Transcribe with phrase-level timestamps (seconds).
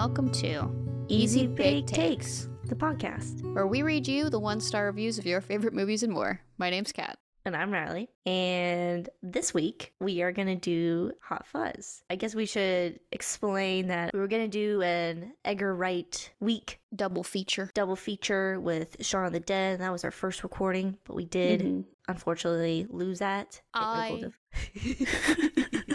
[0.00, 0.66] welcome to
[1.08, 3.42] Easy Bake Takes, the podcast.
[3.52, 6.40] where we read you the one star reviews of your favorite movies and more.
[6.56, 7.18] My name's Kat.
[7.44, 8.08] And I'm Ryley.
[8.24, 12.02] And this week we are going to do Hot Fuzz.
[12.08, 16.80] I guess we should explain that we were going to do an Edgar Wright week
[16.96, 17.70] Double feature.
[17.74, 19.74] double feature with Shaun of the Dead.
[19.74, 21.84] And that was our first recording, but we did Mhm.
[22.08, 23.60] unfortunately lose that.
[23.74, 24.24] I-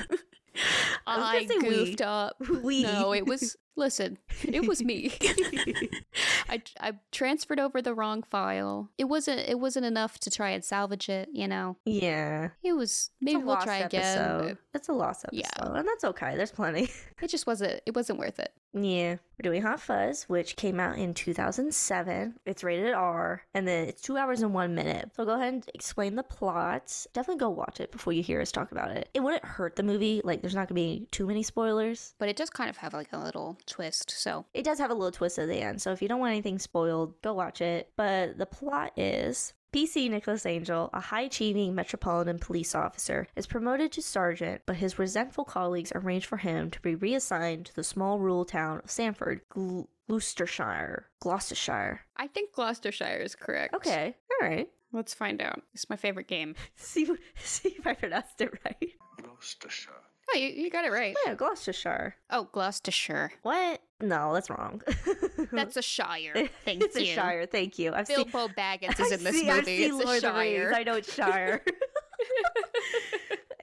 [1.08, 1.70] I I, gonna we.
[1.70, 2.36] goofed up.
[2.64, 2.84] We.
[2.84, 3.56] No, it was.
[3.78, 5.12] Listen, it was me.
[6.50, 8.90] I I transferred over the wrong file.
[8.98, 11.30] It wasn't it wasn't enough to try and salvage it.
[11.34, 12.50] You know, yeah.
[12.64, 13.12] it was.
[13.22, 14.02] Maybe we'll try again.
[14.02, 14.58] episode.
[14.74, 15.44] It's a lost episode.
[15.58, 15.78] Yeah.
[15.78, 16.36] And that's okay.
[16.36, 16.90] There's plenty.
[17.22, 17.82] It just wasn't.
[17.86, 18.54] It wasn't worth it.
[18.78, 22.36] Yeah, we're doing Hot Fuzz, which came out in 2007.
[22.46, 25.12] It's rated R, and then it's two hours and one minute.
[25.16, 27.06] So go ahead and explain the plot.
[27.14, 29.08] Definitely go watch it before you hear us talk about it.
[29.14, 30.20] It wouldn't hurt the movie.
[30.26, 32.14] Like, there's not gonna be too many spoilers.
[32.20, 34.12] But it does kind of have like a little twist.
[34.12, 36.32] So It does have a little twist at the end, so if you don't want
[36.32, 37.92] anything spoiled, go watch it.
[37.96, 39.54] But the plot is.
[39.74, 44.98] PC Nicholas Angel, a high achieving metropolitan police officer, is promoted to sergeant, but his
[44.98, 49.42] resentful colleagues arrange for him to be reassigned to the small rural town of Sandford,
[49.52, 51.08] Gl- Gloucestershire.
[51.20, 52.00] Gloucestershire.
[52.16, 53.74] I think Gloucestershire is correct.
[53.74, 54.70] Okay, all right.
[54.94, 55.62] Let's find out.
[55.74, 56.56] It's my favorite game.
[56.78, 57.06] See,
[57.44, 58.94] see if I pronounced it right.
[59.22, 59.92] Gloucestershire.
[60.34, 61.16] Oh, you, you got it right.
[61.26, 62.16] Yeah, Gloucestershire.
[62.32, 63.32] Oh, Gloucestershire.
[63.44, 63.82] What?
[64.02, 64.82] No, that's wrong.
[65.54, 66.50] That's a shire.
[66.66, 67.04] Thank it's you.
[67.04, 67.46] a shire.
[67.46, 67.94] Thank you.
[67.94, 68.18] I've seen.
[68.30, 69.64] Bilbo Baggins is in this see, movie.
[69.66, 70.58] see It's Lord a of the Rings.
[70.64, 70.74] shire.
[70.76, 71.62] I know it's Shire.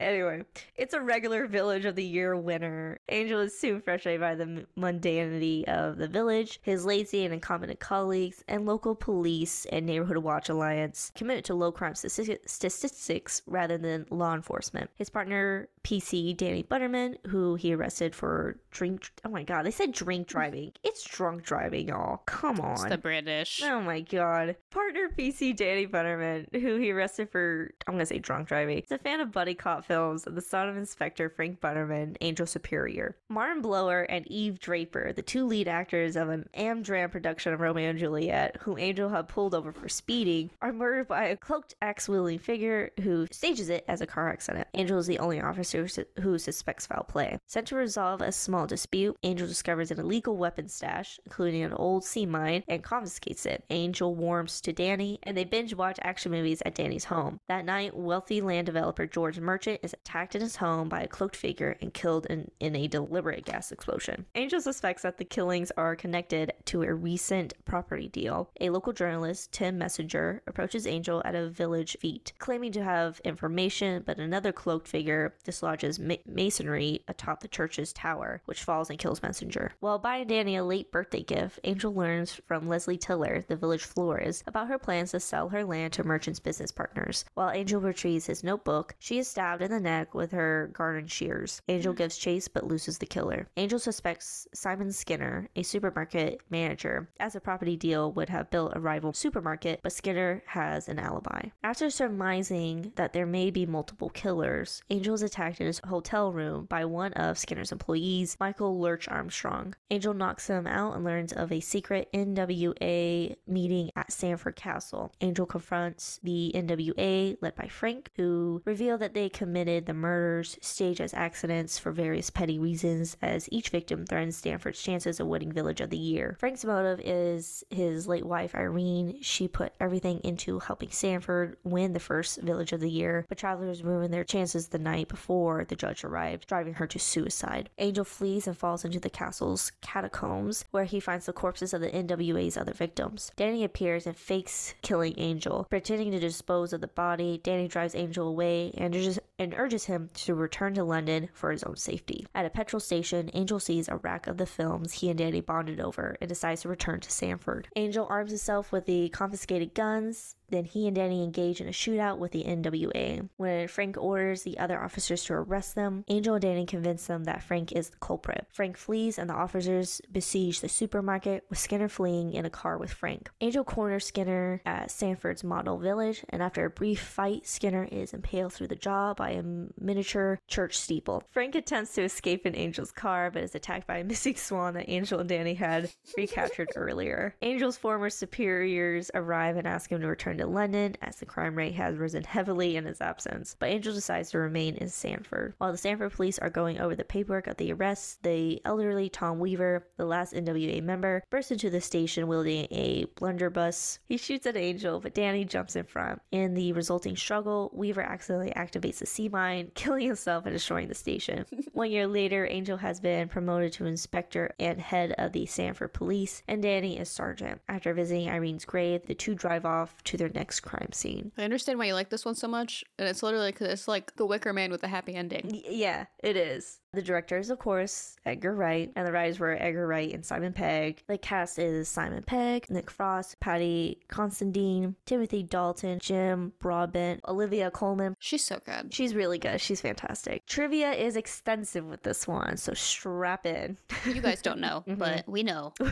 [0.02, 0.44] Anyway,
[0.76, 2.98] it's a regular Village of the Year winner.
[3.08, 8.44] Angel is soon frustrated by the mundanity of the village, his lazy and incompetent colleagues,
[8.48, 14.34] and local police and Neighborhood Watch Alliance committed to low crime statistics rather than law
[14.34, 14.90] enforcement.
[14.96, 19.10] His partner, PC Danny Butterman, who he arrested for drink.
[19.24, 20.72] Oh my god, they said drink driving.
[20.82, 22.18] It's drunk driving, y'all.
[22.26, 22.72] Come on.
[22.72, 23.62] It's the British.
[23.64, 24.56] Oh my god.
[24.70, 28.76] Partner PC Danny Butterman, who he arrested for, I'm gonna say drunk driving.
[28.78, 33.14] He's a fan of buddy cop films the son of Inspector Frank Butterman, Angel Superior.
[33.28, 37.90] Martin Blower and Eve Draper, the two lead actors of an Amdram production of Romeo
[37.90, 42.08] and Juliet, whom Angel had pulled over for speeding, are murdered by a cloaked axe
[42.08, 44.66] wielding figure who stages it as a car accident.
[44.72, 45.86] Angel is the only officer
[46.22, 47.36] who suspects foul play.
[47.46, 52.02] Sent to resolve a small dispute, Angel discovers an illegal weapon stash, including an old
[52.02, 53.62] sea mine, and confiscates it.
[53.68, 57.40] Angel warms to Danny, and they binge watch action movies at Danny's home.
[57.48, 61.36] That night, wealthy land developer George Merchant is attacked in his home by a cloaked
[61.36, 64.26] figure and killed in, in a deliberate gas explosion.
[64.34, 68.50] Angel suspects that the killings are connected to a recent property deal.
[68.60, 74.02] A local journalist, Tim Messenger, approaches Angel at a village fete, claiming to have information,
[74.04, 79.22] but another cloaked figure dislodges ma- masonry atop the church's tower, which falls and kills
[79.22, 79.72] Messenger.
[79.80, 84.44] While buying Danny a late birthday gift, Angel learns from Leslie Tiller, the village florist,
[84.46, 87.24] about her plans to sell her land to Merchant's business partners.
[87.34, 91.62] While Angel retrieves his notebook, she is stabbed in the neck with her garden shears.
[91.68, 93.48] Angel gives chase but loses the killer.
[93.56, 98.80] Angel suspects Simon Skinner, a supermarket manager, as a property deal would have built a
[98.80, 101.42] rival supermarket, but Skinner has an alibi.
[101.62, 106.66] After surmising that there may be multiple killers, Angel is attacked in his hotel room
[106.66, 109.74] by one of Skinner's employees, Michael Lurch Armstrong.
[109.90, 115.12] Angel knocks him out and learns of a secret NWA meeting at Sandford Castle.
[115.20, 121.00] Angel confronts the NWA, led by Frank, who reveal that they committed the murders staged
[121.00, 125.80] as accidents for various petty reasons, as each victim threatens Sandford's chances of winning Village
[125.80, 126.36] of the Year.
[126.40, 129.18] Frank's motive is his late wife Irene.
[129.20, 133.82] She put everything into helping Stanford win the first Village of the Year, but travelers
[133.82, 137.68] ruined their chances the night before the judge arrived, driving her to suicide.
[137.78, 141.90] Angel flees and falls into the castle's catacombs, where he finds the corpses of the
[141.90, 143.30] NWA's other victims.
[143.36, 145.66] Danny appears and fakes killing Angel.
[145.68, 150.08] Pretending to dispose of the body, Danny drives Angel away and urges, and urges him
[150.14, 152.26] to return to London for his own safety.
[152.34, 155.80] At a petrol station, Angel sees a rack of the films he and Danny bonded
[155.80, 157.68] over and decides to return to Sandford.
[157.76, 160.36] Angel arms himself with the confiscated guns.
[160.52, 163.26] Then he and Danny engage in a shootout with the NWA.
[163.38, 167.42] When Frank orders the other officers to arrest them, Angel and Danny convince them that
[167.42, 168.46] Frank is the culprit.
[168.52, 172.92] Frank flees and the officers besiege the supermarket, with Skinner fleeing in a car with
[172.92, 173.30] Frank.
[173.40, 178.52] Angel corners Skinner at Sandford's model village, and after a brief fight, Skinner is impaled
[178.52, 179.42] through the jaw by a
[179.80, 181.22] miniature church steeple.
[181.30, 184.90] Frank attempts to escape in Angel's car, but is attacked by a missing swan that
[184.90, 187.34] Angel and Danny had recaptured earlier.
[187.40, 191.54] Angel's former superiors arrive and ask him to return to to London as the crime
[191.54, 193.56] rate has risen heavily in his absence.
[193.58, 195.54] But Angel decides to remain in Sandford.
[195.58, 199.38] While the Sandford police are going over the paperwork of the arrests, the elderly Tom
[199.38, 204.00] Weaver, the last NWA member, bursts into the station wielding a blunderbuss.
[204.08, 206.20] He shoots at Angel, but Danny jumps in front.
[206.32, 210.94] In the resulting struggle, Weaver accidentally activates the sea mine, killing himself and destroying the
[210.94, 211.46] station.
[211.72, 216.42] One year later, Angel has been promoted to inspector and head of the Sandford police,
[216.48, 217.60] and Danny is sergeant.
[217.68, 221.32] After visiting Irene's grave, the two drive off to their next crime scene.
[221.38, 224.14] I understand why you like this one so much, and it's literally because it's like
[224.16, 225.48] The Wicker Man with a happy ending.
[225.52, 226.78] Y- yeah, it is.
[226.94, 230.52] The director is, of course, Edgar Wright, and the writers were Edgar Wright and Simon
[230.52, 231.02] Pegg.
[231.06, 238.14] The cast is Simon Pegg, Nick Frost, Paddy Considine, Timothy Dalton, Jim Broadbent, Olivia Colman.
[238.18, 238.92] She's so good.
[238.92, 239.58] She's really good.
[239.60, 240.44] She's fantastic.
[240.46, 243.78] Trivia is extensive with this one, so strap in.
[244.04, 244.98] You guys don't know, Mhm.
[244.98, 245.72] but we know.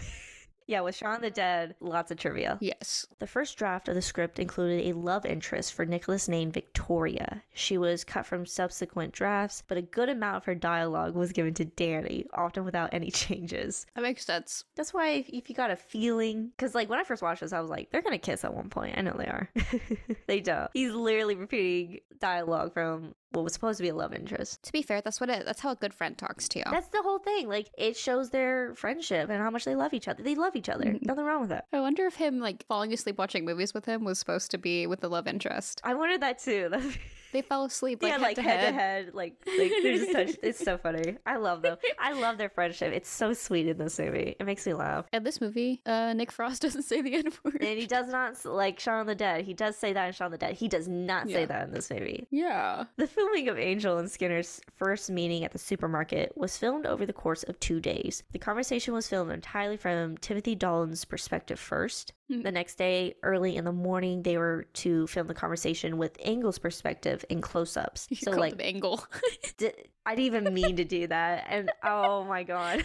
[0.70, 2.56] yeah, with Shaun the Dead, lots of trivia.
[2.60, 3.04] Yes.
[3.18, 7.42] The first draft of the script included a love interest for Nicholas named Victoria.
[7.52, 11.54] She was cut from subsequent drafts, but a good amount of her dialogue was given
[11.54, 13.84] to Danny, often without any changes.
[13.96, 14.62] That makes sense.
[14.76, 17.52] That's why if, if you got a feeling, because like when I first watched this,
[17.52, 18.96] I was like, they're gonna kiss at one point.
[18.96, 19.50] I know they are.
[20.28, 20.70] they don't.
[20.72, 24.62] He's literally repeating dialogue from what was supposed to be a love interest.
[24.64, 26.64] To be fair, that's what it that's how a good friend talks to you.
[26.70, 27.48] That's the whole thing.
[27.48, 30.22] Like it shows their friendship and how much they love each other.
[30.22, 30.84] They love each other.
[30.86, 31.02] Mhm.
[31.06, 31.66] Nothing wrong with that.
[31.72, 34.86] I wonder if him like falling asleep watching movies with him was supposed to be
[34.86, 35.80] with the love interest.
[35.84, 36.70] I wondered that too.
[37.32, 38.66] They fell asleep like, yeah, head, like to head head.
[38.66, 40.38] to head, like like they're just touched.
[40.42, 41.16] It's so funny.
[41.26, 41.76] I love them.
[41.98, 42.92] I love their friendship.
[42.92, 44.34] It's so sweet in this movie.
[44.38, 45.06] It makes me laugh.
[45.12, 47.58] In this movie, uh, Nick Frost doesn't say the N word.
[47.60, 49.44] And he does not like Shaun of the Dead.
[49.44, 50.54] He does say that in Shaun of the Dead.
[50.54, 51.46] He does not say Yeah.
[51.46, 52.26] that in this movie.
[52.30, 52.84] Yeah.
[52.96, 57.12] The filming of Angel and Skinner's first meeting at the supermarket was filmed over the
[57.12, 58.22] course of two days.
[58.32, 62.12] The conversation was filmed entirely from Timothy Dalton's perspective first.
[62.28, 62.42] Hmm.
[62.42, 66.58] The next day, early in the morning, they were to film the conversation with Angel's
[66.58, 68.08] perspective in close ups.
[68.20, 69.04] So, like, Angle.
[69.58, 69.72] d-
[70.04, 71.46] I didn't even mean to do that.
[71.48, 72.84] And oh my God.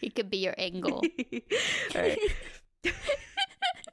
[0.00, 1.02] he could be your Angle.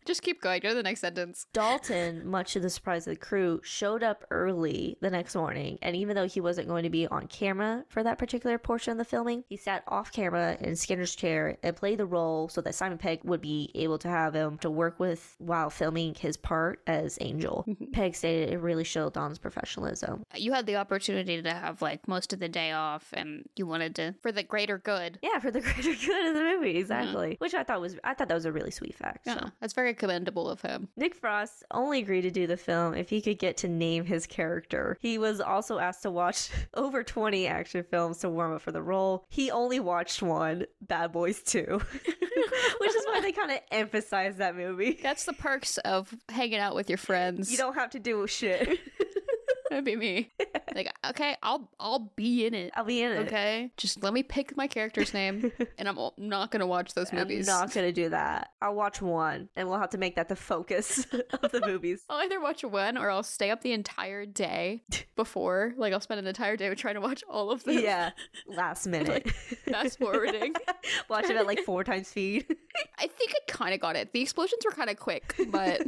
[0.01, 0.07] All right.
[0.07, 0.62] Just keep going.
[0.62, 1.48] Go to the next sentence.
[1.53, 5.77] Dalton, much to the surprise of the crew, showed up early the next morning.
[5.81, 8.98] And even though he wasn't going to be on camera for that particular portion of
[8.98, 12.75] the filming, he sat off camera in Skinner's chair and played the role so that
[12.75, 16.81] Simon Pegg would be able to have him to work with while filming his part
[16.88, 17.65] as Angel.
[17.94, 20.24] Pegg stated it really showed Don's professionalism.
[20.36, 23.95] You had the opportunity to have like most of the day off, and you wanted
[23.95, 25.19] to for the greater good.
[25.21, 26.80] Yeah, for the greater good of the movie, uh-huh.
[26.80, 27.36] exactly.
[27.39, 29.21] Which I thought was I thought that was a really sweet fact.
[29.25, 29.50] Yeah, So.
[29.59, 30.89] that's very commendable of him.
[30.98, 34.25] Nick Frost only agreed to do the film if he could get to name his
[34.25, 34.98] character.
[35.00, 38.81] He was also asked to watch over 20 action films to warm up for the
[38.81, 39.25] role.
[39.30, 41.62] He only watched one, Bad Boys 2,
[42.80, 45.00] which is why they kind of emphasize that movie.
[45.03, 47.51] That's the perks of hanging out with your friends.
[47.51, 48.80] You don't have to do shit.
[49.72, 50.32] That'd be me.
[50.74, 52.72] Like, okay, I'll I'll be in it.
[52.78, 53.28] I'll be in it.
[53.28, 57.50] Okay, just let me pick my character's name, and I'm not gonna watch those movies.
[57.50, 58.52] I'm not gonna do that.
[58.62, 61.06] I'll watch one, and we'll have to make that the focus
[61.44, 62.06] of the movies.
[62.10, 64.84] I'll either watch one or I'll stay up the entire day
[65.18, 65.74] before.
[65.76, 67.78] Like, I'll spend an entire day trying to watch all of them.
[67.78, 68.12] yeah,
[68.48, 69.30] last minute.
[69.70, 70.54] fast forwarding.
[71.10, 72.46] Watch it at like four times speed.
[72.98, 74.14] I think I kind of got it.
[74.14, 75.82] The explosions were kind of quick, but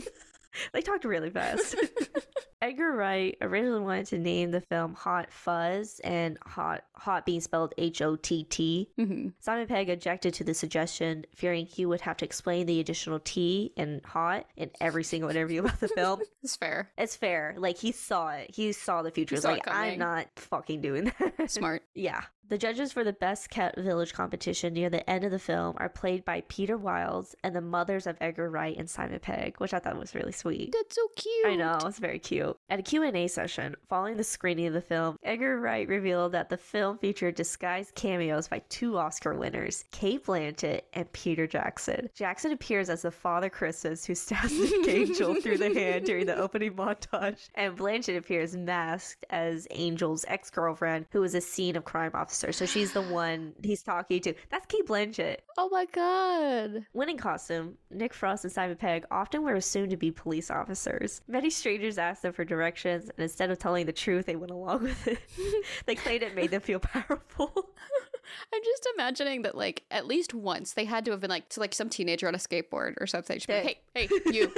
[0.74, 1.76] They talked really fast.
[2.62, 7.74] Edgar Wright originally wanted to name the film Hot Fuzz and Hot Hot being spelled
[7.78, 8.90] H O T T.
[8.98, 9.34] Mhm.
[9.40, 13.74] Simon Pegg objected to the suggestion, fearing he would have to explain the additional T
[13.76, 16.22] in hot in every single interview about the film.
[16.42, 16.92] it's fair.
[16.98, 17.56] It's fair.
[17.58, 18.52] Like he saw it.
[18.54, 19.36] He saw the future.
[19.36, 21.52] He saw like, I'm not fucking doing that.
[21.52, 21.84] Smart.
[21.94, 22.22] Yeah.
[22.54, 25.90] The judges for the Best Kept Village competition near the end of the film are
[25.90, 29.80] played by Peter Wilds and the mothers of Edgar Wright and Simon Pegg, which I
[29.80, 30.72] thought was really sweet.
[30.72, 31.48] That's so cute.
[31.48, 32.56] I know, it's very cute.
[32.70, 36.58] At a Q&A session, following the screening of the film, Edgar Wright revealed that the
[36.58, 42.08] film featured disguised cameos by two Oscar winners, Cate Blanchett and Peter Jackson.
[42.14, 46.38] Jackson appears as the Father Christmas who stabs the angel through the hand during the
[46.38, 52.12] opening montage, and Blanchett appears masked as Angel's ex-girlfriend, who is a scene of crime
[52.14, 52.43] officer.
[52.52, 54.34] So she's the one he's talking to.
[54.50, 55.38] That's Cate Blanchett.
[55.58, 56.86] Oh my god.
[56.94, 61.22] Winning costume, Nick Frost and Simon Pegg often were assumed to be police officers.
[61.28, 64.84] Many strangers asked them for directions, and instead of telling the truth, they went along
[64.84, 65.20] with it.
[65.86, 67.52] they claimed it made them feel powerful.
[68.54, 71.60] I'm just imagining that, like, at least once they had to have been like to
[71.60, 73.40] like some teenager on a skateboard or something.
[73.40, 74.54] She'd be like, hey, hey, you.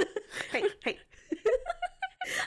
[0.52, 0.98] hey, hey.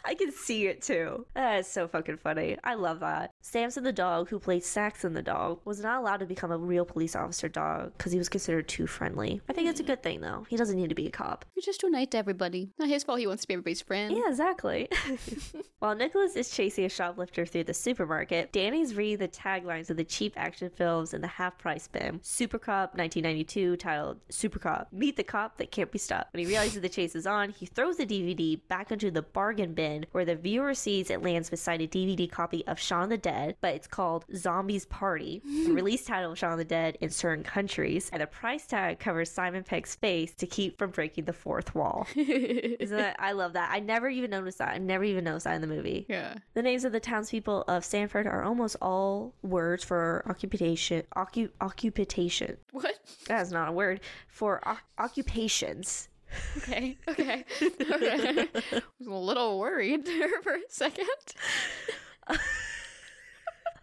[0.05, 1.25] I can see it too.
[1.35, 2.57] That is so fucking funny.
[2.63, 3.31] I love that.
[3.41, 6.85] Samson the dog, who played Saxon the dog, was not allowed to become a real
[6.85, 9.41] police officer dog because he was considered too friendly.
[9.49, 10.45] I think it's a good thing though.
[10.49, 11.45] He doesn't need to be a cop.
[11.55, 12.69] You're just too nice to everybody.
[12.77, 14.15] Not his fault he wants to be everybody's friend.
[14.15, 14.89] Yeah, exactly.
[15.79, 20.03] While Nicholas is chasing a shoplifter through the supermarket, Danny's reading the taglines of the
[20.03, 22.19] cheap action films in the half price bin.
[22.21, 26.33] Super Cop 1992, titled Super Cop Meet the Cop That Can't Be Stopped.
[26.33, 29.68] When he realizes the chase is on, he throws the DVD back into the bargain
[29.73, 33.55] bin where the viewer sees it lands beside a DVD copy of Shaun the Dead,
[33.61, 38.09] but it's called Zombies Party, the release title of Shaun the Dead in certain countries,
[38.11, 42.07] and the price tag covers Simon Pegg's face to keep from breaking the fourth wall.
[42.15, 43.69] Isn't that, I love that.
[43.71, 44.69] I never even noticed that.
[44.69, 46.05] I never even noticed that in the movie.
[46.09, 46.35] yeah.
[46.53, 51.03] The names of the townspeople of Sandford are almost all words for occupation.
[51.15, 52.57] Occu- occupation.
[52.71, 52.95] What?
[53.27, 56.09] That is not a word for o- occupations.
[56.57, 56.97] Okay.
[57.07, 57.45] Okay.
[57.61, 58.47] okay.
[58.53, 61.07] I was a little worried there for a second.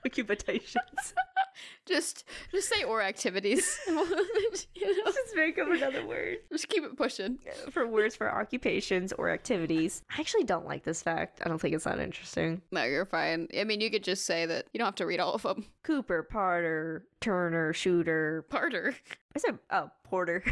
[0.04, 0.76] Occupations.
[1.86, 3.78] Just, just say or activities.
[3.86, 4.04] you know,
[5.06, 7.38] Just make up another word just keep it pushing.
[7.70, 10.02] for words for occupations or activities.
[10.14, 11.40] I actually don't like this fact.
[11.44, 12.60] I don't think it's that interesting.
[12.72, 13.48] No, you're fine.
[13.58, 15.64] I mean, you could just say that you don't have to read all of them.
[15.84, 18.44] Cooper, Potter, Turner, Shooter.
[18.50, 18.94] Parter.
[19.34, 20.44] I said, oh, Porter.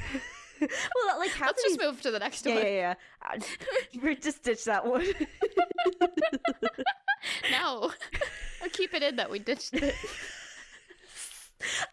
[0.61, 2.65] well, like half Let's just these- move to the next Yeah, one.
[2.65, 2.95] yeah, yeah.
[3.29, 3.39] Uh,
[4.03, 5.05] We're just ditch that one.
[7.51, 7.91] No,
[8.63, 9.95] I'll keep it in that we ditched it.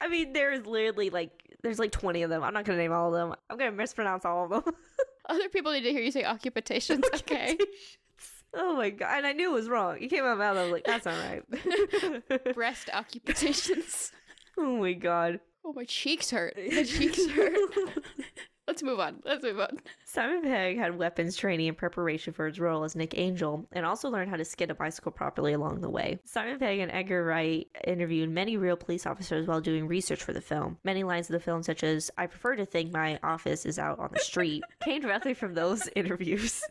[0.01, 1.32] I mean, there's literally like
[1.63, 2.44] there's like 20 of them.
[2.44, 3.38] I'm not gonna name all of them.
[3.50, 4.74] I'm gonna mispronounce all of them.
[5.30, 7.06] Other people need to hear you say occupations.
[7.15, 7.58] Okay.
[8.53, 9.20] oh my god!
[9.20, 9.98] And I knew it was wrong.
[10.01, 10.58] It came out of my mouth.
[10.58, 12.53] I was like, that's not right.
[12.53, 14.12] Breast occupations.
[14.58, 15.39] oh my god.
[15.63, 16.58] Oh, my cheeks hurt.
[16.58, 17.56] My cheeks hurt.
[18.71, 19.17] Let's move on.
[19.25, 19.79] Let's move on.
[20.05, 24.09] Simon Pegg had weapons training in preparation for his role as Nick Angel and also
[24.09, 26.19] learned how to skid a bicycle properly along the way.
[26.23, 30.39] Simon Pegg and Edgar Wright interviewed many real police officers while doing research for the
[30.39, 30.77] film.
[30.85, 33.99] Many lines of the film, such as, I prefer to think my office is out
[33.99, 36.63] on the street, came directly from those interviews.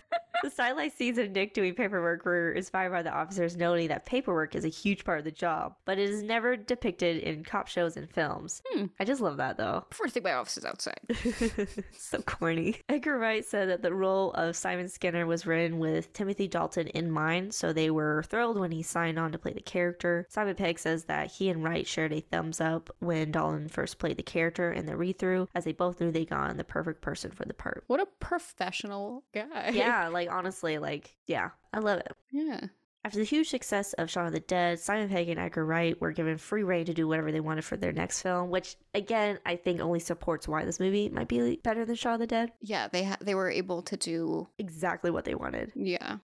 [0.42, 4.54] The stylized scenes of Nick doing paperwork were inspired by the officers noting that paperwork
[4.54, 7.96] is a huge part of the job, but it is never depicted in cop shows
[7.96, 8.62] and films.
[8.70, 8.86] Hmm.
[8.98, 9.84] I just love that though.
[9.90, 11.00] Prefer to think my office is outside.
[11.92, 12.76] so corny.
[12.88, 17.10] Edgar Wright said that the role of Simon Skinner was written with Timothy Dalton in
[17.10, 20.26] mind, so they were thrilled when he signed on to play the character.
[20.28, 24.16] Simon Pegg says that he and Wright shared a thumbs up when Dalton first played
[24.16, 27.30] the character in the read through, as they both knew they got the perfect person
[27.30, 27.84] for the part.
[27.86, 29.70] What a professional guy.
[29.72, 32.12] Yeah, like honestly, like, yeah, I love it.
[32.30, 32.60] Yeah.
[33.02, 36.12] After the huge success of Shaun of the Dead, Simon Pegg and Edgar Wright were
[36.12, 39.56] given free reign to do whatever they wanted for their next film, which again I
[39.56, 42.52] think only supports why this movie might be better than Shaun of the Dead.
[42.60, 45.72] Yeah, they ha- they were able to do Exactly what they wanted.
[45.74, 46.18] yeah.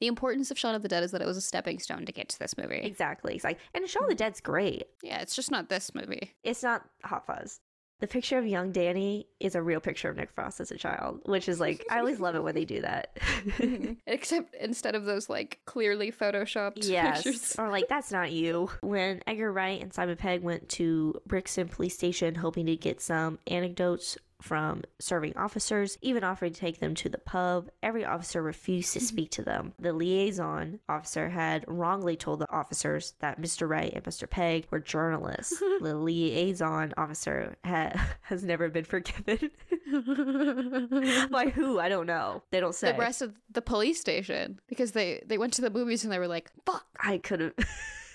[0.00, 2.12] The importance of Shaun of the Dead is that it was a stepping stone to
[2.12, 2.78] get to this movie.
[2.78, 3.34] Exactly.
[3.34, 4.18] It's like, and Shaun of the mm.
[4.18, 4.84] Dead's great.
[5.02, 6.36] Yeah, it's just not this movie.
[6.44, 7.58] It's not Hot Fuzz.
[8.00, 11.20] The picture of young Danny is a real picture of Nick Frost as a child,
[11.24, 13.18] which is like I always love it when they do that.
[14.06, 17.56] Except instead of those like clearly photoshopped yes, pictures.
[17.58, 18.70] or like that's not you.
[18.82, 23.40] When Edgar Wright and Simon Pegg went to Brixton Police Station hoping to get some
[23.48, 27.70] anecdotes from serving officers, even offered to take them to the pub.
[27.82, 29.06] Every officer refused to mm-hmm.
[29.06, 29.72] speak to them.
[29.78, 33.68] The liaison officer had wrongly told the officers that Mr.
[33.68, 34.28] Wright and Mr.
[34.28, 35.58] Pegg were journalists.
[35.80, 39.50] the liaison officer ha- has never been forgiven.
[41.30, 41.80] By who?
[41.80, 42.42] I don't know.
[42.50, 42.92] They don't say.
[42.92, 46.18] the rest of the police station because they they went to the movies and they
[46.18, 47.54] were like, "Fuck, I could have.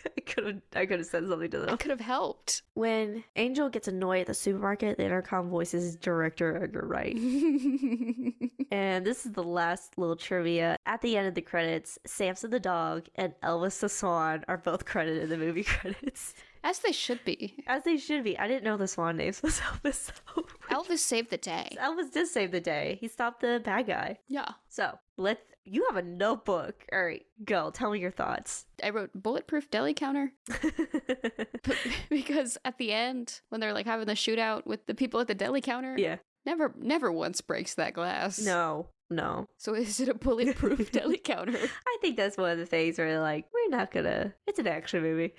[0.17, 0.61] I could have.
[0.75, 1.69] I could have said something to them.
[1.69, 6.63] I could have helped." When Angel gets annoyed at the supermarket, the intercom voices director
[6.63, 7.17] Edgar Wright.
[8.71, 10.77] And this is the last little trivia.
[10.87, 14.85] At the end of the credits, Samson the dog and Elvis the swan are both
[14.85, 16.33] credited in the movie credits.
[16.63, 17.63] As they should be.
[17.67, 18.39] As they should be.
[18.39, 20.11] I didn't know the swan names was Elvis.
[20.35, 20.43] though.
[20.71, 21.75] Elvis saved the day.
[21.79, 22.97] Elvis did save the day.
[22.99, 24.17] He stopped the bad guy.
[24.27, 24.49] Yeah.
[24.69, 25.41] So let's.
[25.65, 26.85] You have a notebook.
[26.91, 27.71] All right, go.
[27.71, 28.65] Tell me your thoughts.
[28.83, 30.33] I wrote bulletproof deli counter
[32.09, 35.35] because at the end when they're like having the shootout with the people at the
[35.35, 36.17] deli counter, yeah.
[36.45, 38.39] never never once breaks that glass.
[38.39, 38.87] No.
[39.09, 39.47] No.
[39.57, 41.57] So is it a bulletproof deli counter?
[41.57, 44.33] I think that's one of the things where like we're not gonna.
[44.47, 45.35] It's an action movie.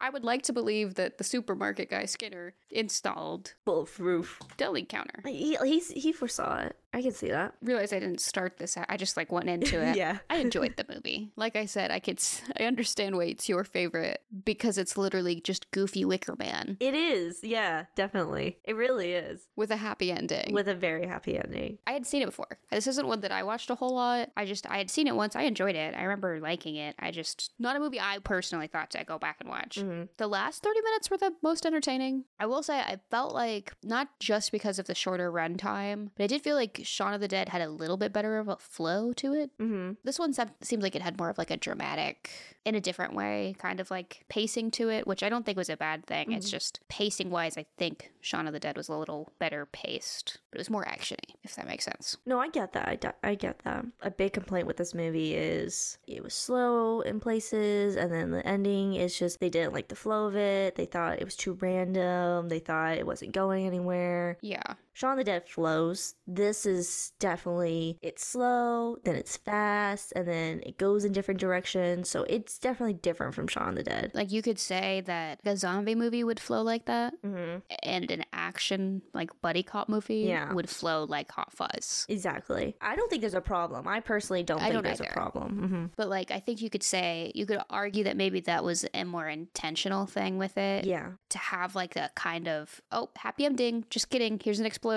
[0.00, 4.38] I would like to believe that the supermarket guy Skinner installed Bulletproof.
[4.58, 5.22] deli counter.
[5.24, 6.76] He he foresaw it.
[6.98, 7.54] I can see that.
[7.62, 8.76] Realize I didn't start this.
[8.88, 9.96] I just like went into it.
[9.96, 10.18] yeah.
[10.28, 11.30] I enjoyed the movie.
[11.36, 12.20] Like I said, I could
[12.58, 17.44] I understand why it's your favorite because it's literally just goofy Wicker Man It is.
[17.44, 18.58] Yeah, definitely.
[18.64, 19.42] It really is.
[19.54, 20.52] with a happy ending.
[20.52, 21.78] With a very happy ending.
[21.86, 22.58] I had seen it before.
[22.72, 24.30] This isn't one that I watched a whole lot.
[24.36, 25.36] I just I had seen it once.
[25.36, 25.94] I enjoyed it.
[25.94, 26.96] I remember liking it.
[26.98, 29.78] I just not a movie I personally thought to go back and watch.
[29.78, 32.24] hmm The last 30 minutes were the most entertaining.
[32.40, 36.26] I will say I felt like not just because of the shorter runtime, but I
[36.26, 39.12] did feel like Shaun of the Dead had a little bit better of a flow
[39.14, 39.50] to it.
[39.58, 42.30] hmm This one se- seemed like it had more of like a dramatic,
[42.64, 45.70] in a different way, kind of like pacing to it, which I don't think was
[45.70, 46.32] a bad thing.
[46.32, 46.50] It's Mhm.
[46.50, 50.58] just pacing wise, I think Shaun of the Dead was a little better paced, but
[50.58, 52.16] it was more actiony, if that makes sense.
[52.26, 53.14] No, I get that.
[53.22, 53.84] I, I get that.
[54.02, 58.46] A big complaint with this movie is it was slow in places, and then the
[58.46, 60.74] ending is just they didn't like the flow of it.
[60.74, 62.48] They thought it was too random.
[62.48, 64.36] They thought it wasn't going anywhere.
[64.42, 64.74] Yeah.
[64.98, 66.16] Shaun the Dead flows.
[66.26, 72.10] This is definitely it's slow, then it's fast, and then it goes in different directions.
[72.10, 74.10] So it's definitely different from Shaun the Dead.
[74.12, 77.58] Like you could say that a zombie movie would flow like that, Mm-hmm.
[77.84, 80.52] and an action like buddy cop movie Yeah.
[80.52, 82.04] would flow like Hot Fuzz.
[82.08, 82.74] Exactly.
[82.80, 83.86] I don't think there's a problem.
[83.86, 85.10] I personally don't I think don't there's either.
[85.10, 85.60] a problem.
[85.62, 85.84] Mm-hmm.
[85.94, 89.04] But like I think you could say you could argue that maybe that was a
[89.04, 91.10] more intentional thing with it Yeah.
[91.28, 93.84] to have like a kind of oh happy ending.
[93.90, 94.40] Just kidding.
[94.42, 94.87] Here's an explosion.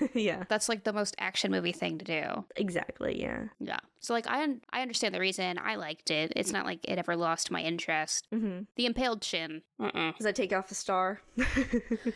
[0.14, 0.44] yeah.
[0.48, 2.44] That's like the most action movie thing to do.
[2.56, 3.20] Exactly.
[3.20, 3.44] Yeah.
[3.60, 3.78] Yeah.
[4.02, 6.32] So like I un- I understand the reason I liked it.
[6.36, 8.26] It's not like it ever lost my interest.
[8.34, 8.64] Mm-hmm.
[8.76, 9.62] The impaled chin.
[9.80, 10.12] Uh-uh.
[10.12, 11.20] Does that take off a star?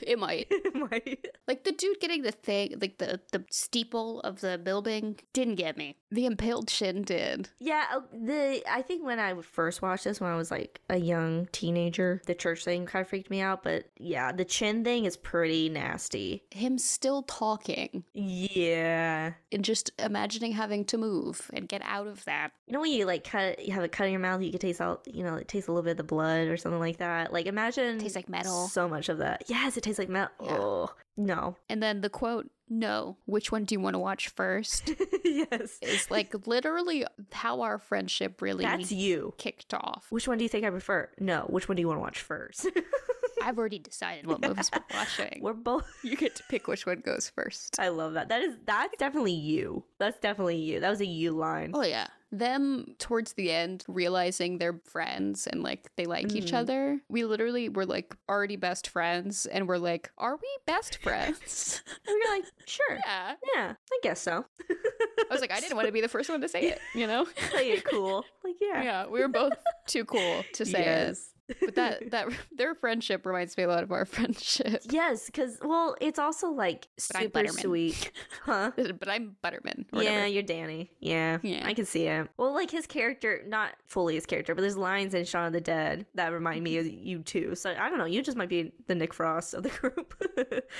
[0.02, 0.46] It might.
[0.50, 1.26] it might.
[1.48, 5.76] Like the dude getting the thing, like the the steeple of the building, didn't get
[5.76, 5.96] me.
[6.10, 7.48] The impaled shin did.
[7.58, 10.96] Yeah, uh, the I think when I first watched this when I was like a
[10.96, 13.62] young teenager, the church thing kind of freaked me out.
[13.62, 16.42] But yeah, the chin thing is pretty nasty.
[16.50, 22.52] Him still talking Yeah, and just imagining having to move and get out of that.
[22.66, 24.58] you know when you like cut, you have a cut in your mouth, you can
[24.60, 26.98] taste out, you know, it tastes a little bit of the blood or something like
[26.98, 27.32] that.
[27.32, 28.68] Like imagine Tastes like metal.
[28.68, 29.44] So much of that.
[29.46, 30.30] Yes, it tastes like metal.
[30.42, 30.58] Yeah.
[30.58, 31.56] Oh no.
[31.68, 34.90] And then the quote, "No, which one do you want to watch first?
[35.24, 39.32] yes, is like literally how our friendship really that's you.
[39.38, 40.06] kicked off.
[40.10, 41.08] Which one do you think I prefer?
[41.18, 42.66] No, which one do you want to watch first?
[43.46, 45.38] I've already decided what movies we're watching.
[45.40, 45.86] We're both.
[46.02, 47.78] You get to pick which one goes first.
[47.78, 48.28] I love that.
[48.28, 49.84] That is that's definitely you.
[49.98, 50.80] That's definitely you.
[50.80, 51.70] That was a you line.
[51.74, 52.08] Oh yeah.
[52.32, 56.56] Them towards the end realizing they're friends and like they like each Mhm.
[56.58, 57.00] other.
[57.08, 61.82] We literally were like already best friends and we're like, are we best friends?
[62.06, 63.34] And we're like, sure, yeah.
[63.54, 64.44] yeah, I guess so.
[64.68, 67.06] I was like, I didn't want to be the first one to say it, you
[67.06, 67.26] know?
[67.50, 68.24] play it cool.
[68.44, 69.52] Like, yeah, yeah, we were both
[69.86, 71.16] too cool to say it.
[71.60, 74.82] But that that their friendship reminds me a lot of our friendship.
[74.90, 78.72] yes, because well, it's also like But I'm super sweet, huh?
[78.76, 79.86] But I'm Butterman.
[79.92, 80.26] Yeah, whatever.
[80.26, 80.90] you're Danny.
[81.00, 81.66] Yeah, Yeah.
[81.66, 82.28] I can see it.
[82.36, 85.60] Well, like his character, not fully his character, but there's lines in Shaun of the
[85.60, 87.06] Dead that remind me of mm-hmm.
[87.06, 87.54] you too.
[87.54, 88.04] So I don't know.
[88.06, 90.14] You just might be the Nick Frost of the group.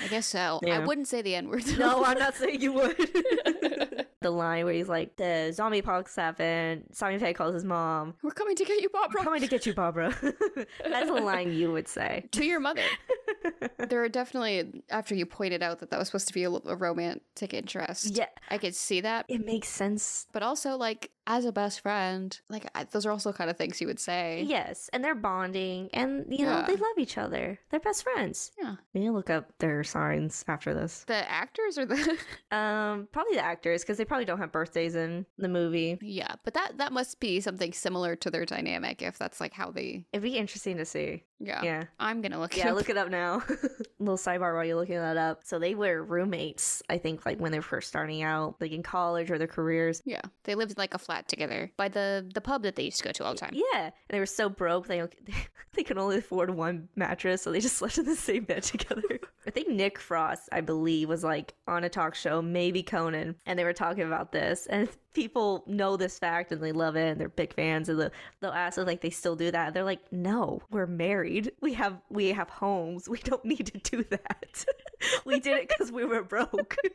[0.03, 0.59] I guess so.
[0.69, 1.65] I wouldn't say the N word.
[1.77, 4.05] no, I'm not saying you would.
[4.21, 8.15] The line where he's like, "The zombie apocalypse happened." Simon Pegg calls his mom.
[8.23, 9.21] We're coming to get you, Barbara.
[9.21, 10.15] I'm coming to get you, Barbara.
[10.83, 12.25] That's a line you would say.
[12.31, 12.81] to your mother.
[13.77, 16.75] there are definitely after you pointed out that that was supposed to be a, a
[16.75, 18.15] romantic interest.
[18.17, 20.27] Yeah, I could see that, it makes sense.
[20.31, 23.81] but also like as a best friend, like I, those are also kind of things
[23.81, 24.45] you would say.
[24.47, 26.65] Yes, and they're bonding, and you know Yeah.
[26.67, 27.59] they love each other.
[27.69, 28.51] They're best friends.
[28.57, 28.75] Yeah.
[28.93, 31.03] We need to look up their signs after this.
[31.07, 32.17] The actors or the
[32.55, 35.97] Um, probably the actors because they probably don't have birthdays in the movie.
[36.01, 39.69] yeah, but that that must be something similar to their dynamic if that's like how
[39.71, 40.05] they.
[40.13, 41.23] It'd be interesting to see.
[41.39, 41.83] Yeah, Yeah.
[41.99, 42.55] I'm gonna look.
[42.55, 42.75] Yeah, it up.
[42.77, 43.43] look it up now.
[43.99, 45.41] Little sidebar while you're looking that up.
[45.43, 48.83] So they were roommates, I think, like when they were first starting out, like in
[48.83, 50.01] college or their careers.
[50.05, 53.03] Yeah, they lived like a flat together by the the pub that they used to
[53.03, 53.53] go to all the time.
[53.53, 55.03] Yeah, and they were so broke they
[55.73, 59.19] they could only afford one mattress, so they just slept in the same bed together.
[59.45, 63.57] I think Nick Frost, I believe, was like on a talk show, maybe Conan, and
[63.57, 67.19] they were talking about this, and people know this fact and they love it, and
[67.19, 69.73] they're big fans, and they'll, they'll ask if like they still do that.
[69.73, 74.03] They're like, no, we're married, we have we have homes, we don't need to do
[74.11, 74.65] that.
[75.25, 76.77] we did it because we were broke.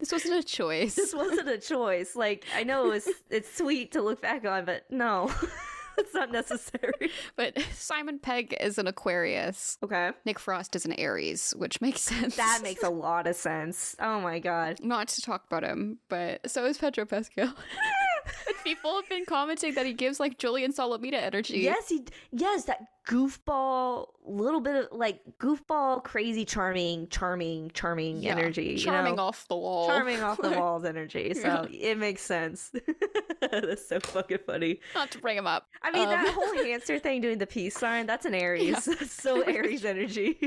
[0.00, 0.96] This wasn't a choice.
[0.96, 2.16] this wasn't a choice.
[2.16, 5.30] Like I know it's it's sweet to look back on, but no.
[5.98, 7.10] It's not necessary.
[7.36, 9.78] but Simon Pegg is an Aquarius.
[9.82, 10.12] Okay.
[10.24, 12.36] Nick Frost is an Aries, which makes sense.
[12.36, 13.96] That makes a lot of sense.
[14.00, 14.78] Oh my god.
[14.82, 17.52] not to talk about him, but so is Pedro Pascal.
[18.64, 21.58] people have been commenting that he gives like Julian Solomita energy.
[21.58, 28.32] Yes, he yes, that goofball, little bit of like goofball, crazy, charming, charming, charming Yeah,
[28.32, 28.76] energy.
[28.76, 29.22] charming you know?
[29.24, 29.86] off the wall.
[29.88, 31.32] charming off the walls energy.
[31.34, 31.90] So Yeah.
[31.92, 32.70] it makes sense.
[33.40, 34.80] That's so fucking funny.
[34.94, 35.66] Not to bring him up.
[35.82, 38.84] I mean, Um, that whole hamster thing doing the peace sign, that's an Aries.
[38.84, 40.38] That's so Aries energy.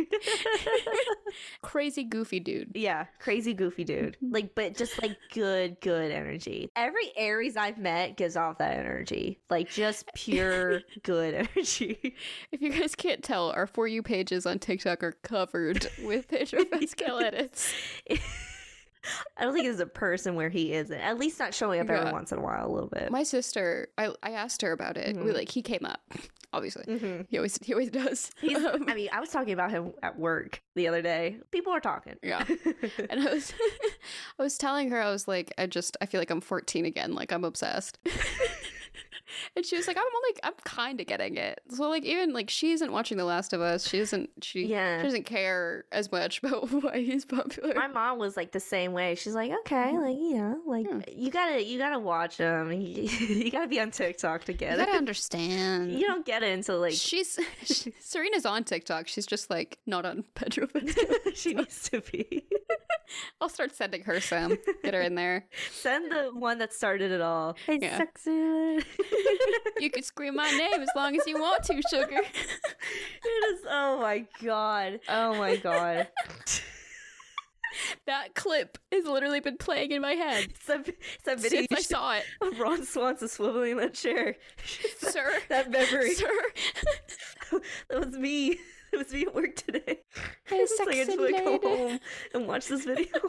[1.62, 2.72] Crazy goofy dude.
[2.76, 4.18] yeah, crazy goofy dude.
[4.22, 6.70] Like, but just like good, good energy.
[6.76, 9.40] Every Aries I've met gives off that energy.
[9.50, 12.16] Like, just pure good energy.
[12.52, 16.66] If you guys can't tell, our For You pages on TikTok are covered with Pedro
[16.66, 17.74] Pascal edits.
[19.38, 21.00] I don't think there's a person where he isn't.
[21.00, 23.10] At least not showing up every once in a while, a little bit.
[23.12, 25.16] My sister, I, I asked her about it.
[25.16, 25.34] We Mhm.
[25.34, 26.02] like he came up,
[26.54, 26.84] obviously.
[26.84, 27.26] Mhm.
[27.28, 28.30] He always he always does.
[28.56, 31.38] Um, I mean, I was talking about him at work the other day.
[31.52, 32.18] People are talking.
[32.22, 32.46] Yeah.
[33.10, 33.54] and I was
[34.38, 37.16] I was telling her I was like I just I feel like I'm 14 again,
[37.16, 37.98] like I'm obsessed.
[39.56, 41.62] And she was like I'm only I'm kind of getting it.
[41.70, 43.88] So like even like she isn't watching The Last of Us.
[43.88, 45.00] She doesn't she Yeah.
[45.00, 47.74] she doesn't care as much about why he's popular.
[47.76, 49.16] My mom was like the same way.
[49.16, 51.00] She's like, okay, like you know, like Yeah.
[51.16, 52.72] you gotta you gotta watch them.
[52.72, 55.92] You, you gotta be on TikTok to you get gotta understand.
[55.92, 59.08] You don't get it until like She's she, Serena's on TikTok.
[59.08, 60.68] She's just like not on Pedro
[61.34, 62.44] she needs to be.
[63.42, 64.58] I'll start sending her some.
[64.84, 65.46] Get her in there.
[65.72, 67.56] Send the one that started it all.
[67.66, 67.98] Hey, Yeah.
[67.98, 68.32] sexy.
[69.80, 72.22] You can scream my name as long as you want to, sugar.
[73.24, 73.62] it is.
[73.70, 75.00] Oh my god.
[75.10, 76.08] Oh my god.
[78.06, 81.72] That clip has literally been playing in my head It's a, it's a video since
[81.72, 82.26] I saw it.
[82.44, 84.36] should- of Ron Swanson swiveling in that chair.
[84.98, 85.32] Sir.
[85.48, 86.14] that memory.
[86.16, 86.28] Sir.
[87.90, 88.60] that was me.
[88.92, 90.00] It was me at work today.
[90.46, 92.00] Hey, It's like I sexy just want to go home
[92.34, 93.08] and watch this video.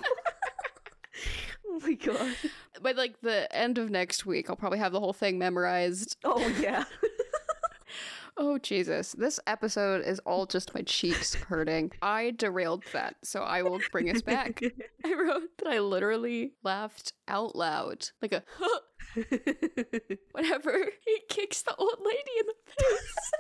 [1.69, 2.35] oh my god.
[2.81, 6.17] By like the end of next week, I'll probably have the whole thing memorized.
[6.25, 6.85] Oh yeah.
[8.39, 9.13] Oh Jesus.
[9.13, 11.93] This episode is all just my cheeks hurting.
[12.01, 14.61] I derailed that, so I will bring us back.
[15.05, 18.09] I wrote that I literally laughed out loud.
[18.23, 18.43] Like a
[20.33, 20.73] whenever
[21.05, 23.33] he kicks the old lady in the face.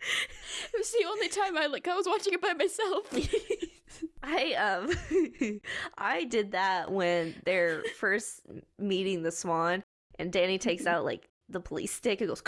[0.72, 3.12] It was the only time I like I was watching it by myself.
[4.22, 5.60] I um
[5.98, 8.42] I did that when they're first
[8.78, 9.82] meeting the swan
[10.18, 12.42] and Danny takes out like the police stick and goes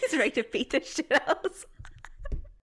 [0.00, 1.52] he's ready to beat the shit out.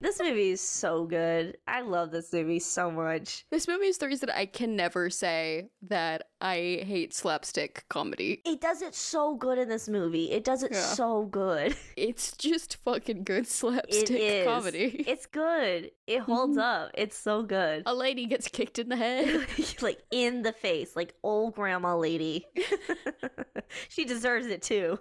[0.04, 1.56] This movie is so good.
[1.66, 3.44] I love this movie so much.
[3.50, 8.42] This movie is the reason I can never say that I hate slapstick comedy.
[8.44, 10.30] It does it so good in this movie.
[10.30, 10.80] It does it Yeah.
[10.80, 11.74] so good.
[11.96, 14.46] It's just fucking good slapstick It is.
[14.46, 15.04] comedy.
[15.08, 15.90] It's good.
[16.06, 16.62] It holds Mhm.
[16.84, 16.90] up.
[16.94, 17.84] It's so good.
[17.86, 19.46] A lady gets kicked in the head.
[19.80, 22.44] like in the face, like old grandma lady.
[23.88, 24.98] she deserves it too.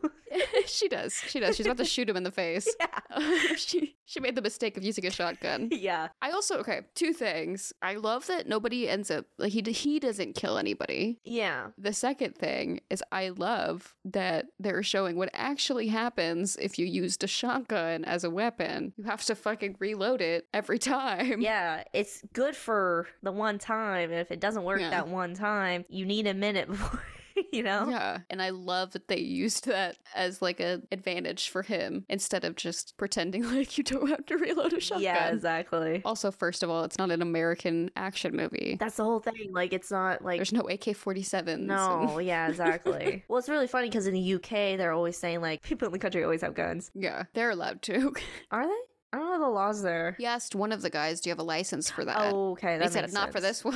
[0.66, 1.14] she does.
[1.28, 1.56] She does.
[1.58, 2.68] She's about to shoot him in the face.
[2.80, 3.56] Yeah.
[3.58, 5.70] she she made the mistake of using a shotgun.
[5.84, 6.10] Yeah.
[6.22, 7.74] I also okay, two things.
[7.82, 11.20] I love that nobody ends up like he he doesn't kill anybody.
[11.24, 11.68] Yeah.
[11.78, 17.24] The second thing is I love that they're showing what actually happens if you used
[17.24, 18.94] a shotgun as a weapon.
[18.98, 21.42] You have to fucking reload it every time.
[21.42, 21.84] Yeah.
[21.94, 24.12] It's good for the one time.
[24.12, 24.90] And if it doesn't work Yeah.
[24.92, 27.04] that one time, you need a minute before,
[27.52, 27.88] you know?
[27.90, 32.44] Yeah, and I love that they used that as like an advantage for him instead
[32.44, 35.04] of just pretending like you don't have to reload a shotgun.
[35.04, 36.02] Yeah, exactly.
[36.06, 38.78] Also, first of all, it's not an American action movie.
[38.80, 39.52] That's the whole thing.
[39.52, 40.38] Like, it's not like.
[40.38, 41.60] There's no AK 47s.
[41.60, 43.24] no, yeah, exactly.
[43.28, 46.00] well, it's really funny because in the UK, they're always saying, like, people in the
[46.00, 46.92] country always have guns.
[46.94, 48.14] Yeah, they're allowed to.
[48.52, 48.74] Are they?
[49.14, 50.16] I don't know the laws there.
[50.18, 52.18] he asked one of the guys, Do you have a license for that?
[52.34, 52.78] Oh, okay.
[52.80, 53.76] they That said, makes Not for this one.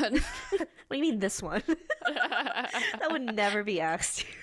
[0.52, 0.60] what
[0.92, 1.62] do you mean this one?
[2.08, 4.26] that would never be asked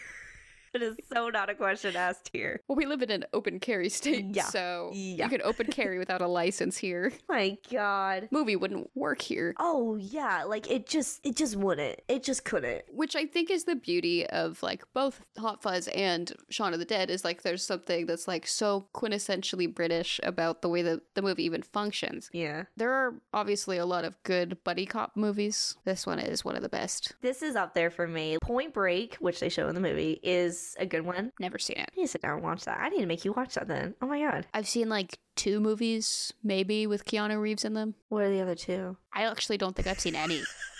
[0.74, 2.60] It is so not a question asked here.
[2.68, 4.44] well, we live in an open carry state, Yeah.
[4.44, 5.24] so Yeah.
[5.24, 7.12] you can open carry without a license here.
[7.28, 8.28] My God.
[8.30, 9.54] Movie wouldn't work here.
[9.58, 12.00] Oh yeah, like it just it just wouldn't.
[12.08, 12.82] It just couldn't.
[12.90, 16.84] which I think is the beauty of like both Hot Fuzz and Shaun of the
[16.84, 21.22] Dead is like there's something that's like so quintessentially British about the way that the
[21.22, 22.30] movie even functions.
[22.32, 22.64] Yeah.
[22.76, 25.76] There are obviously a lot of good buddy cop movies.
[25.84, 27.14] This one is one of the best.
[27.20, 28.38] This is up there for me.
[28.42, 31.32] Point Break, which they show in the movie, is a good one.
[31.38, 31.90] Never seen it.
[31.92, 32.80] I need to sit down and watch that.
[32.80, 33.94] I need to make you watch that then.
[34.00, 34.46] Oh my god.
[34.54, 37.94] I've seen like two movies, maybe with Keanu Reeves in them.
[38.08, 38.96] What are the other two?
[39.12, 40.42] I actually don't think I've seen any.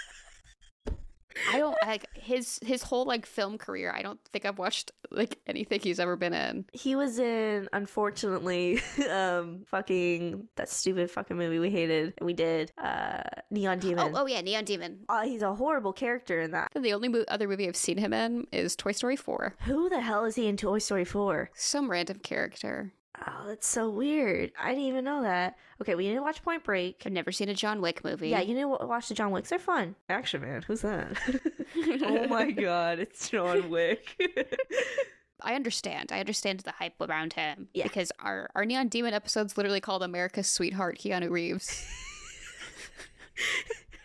[1.53, 3.93] I don't like his his whole like film career.
[3.97, 6.65] I don't think I've watched like anything he's ever been in.
[6.73, 12.15] He was in, unfortunately, um, fucking that stupid fucking movie we hated.
[12.21, 14.13] We did, uh, Neon Oh, Demon.
[14.17, 15.01] oh yeah, Neon Demon.
[15.09, 16.73] Uh, he's a horrible character in that.
[16.75, 19.57] The only mo- other movie I've seen him in is Toy Story 4.
[19.67, 21.51] Who the hell is he in Toy Story 4?
[21.55, 22.93] Some random character.
[23.27, 24.51] Oh, that's so weird.
[24.61, 25.57] I didn't even know that.
[25.81, 27.03] Okay, we need to watch Point Break.
[27.07, 28.31] I've never seen a John Wick movie.
[28.31, 29.51] Yeah, you need to watch the John Wicks.
[29.51, 29.95] They're fun.
[30.09, 30.63] Action Man.
[30.67, 31.17] Who's that?
[32.05, 34.21] oh my god, it's John Wick.
[35.41, 36.11] I understand.
[36.11, 37.85] I understand the hype around him Yeah.
[37.85, 41.87] because our our Neon Demon episode's literally called America's Sweetheart Keanu Reeves.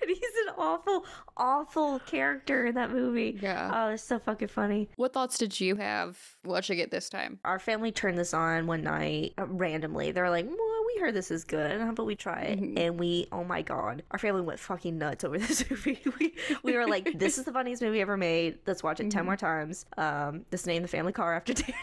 [0.10, 1.06] and he's an awful,
[1.38, 3.38] awful character in that movie.
[3.42, 3.72] Yeah.
[3.74, 4.90] Oh, it's so fucking funny.
[4.96, 7.40] what thoughts did you have watching it this time?
[7.46, 10.12] Our family turned this on one night uh, randomly.
[10.12, 11.80] They were like, well, we heard this is good.
[11.80, 12.60] How about we try it?
[12.60, 12.80] Mhm.
[12.80, 16.00] And we, oh my God, our family went fucking nuts over this movie.
[16.20, 18.58] we, we were like, this is the funniest movie ever made.
[18.66, 19.26] Let's watch it 10 Mhm.
[19.26, 19.86] more times.
[19.98, 21.74] Um, This name the family car after Danny.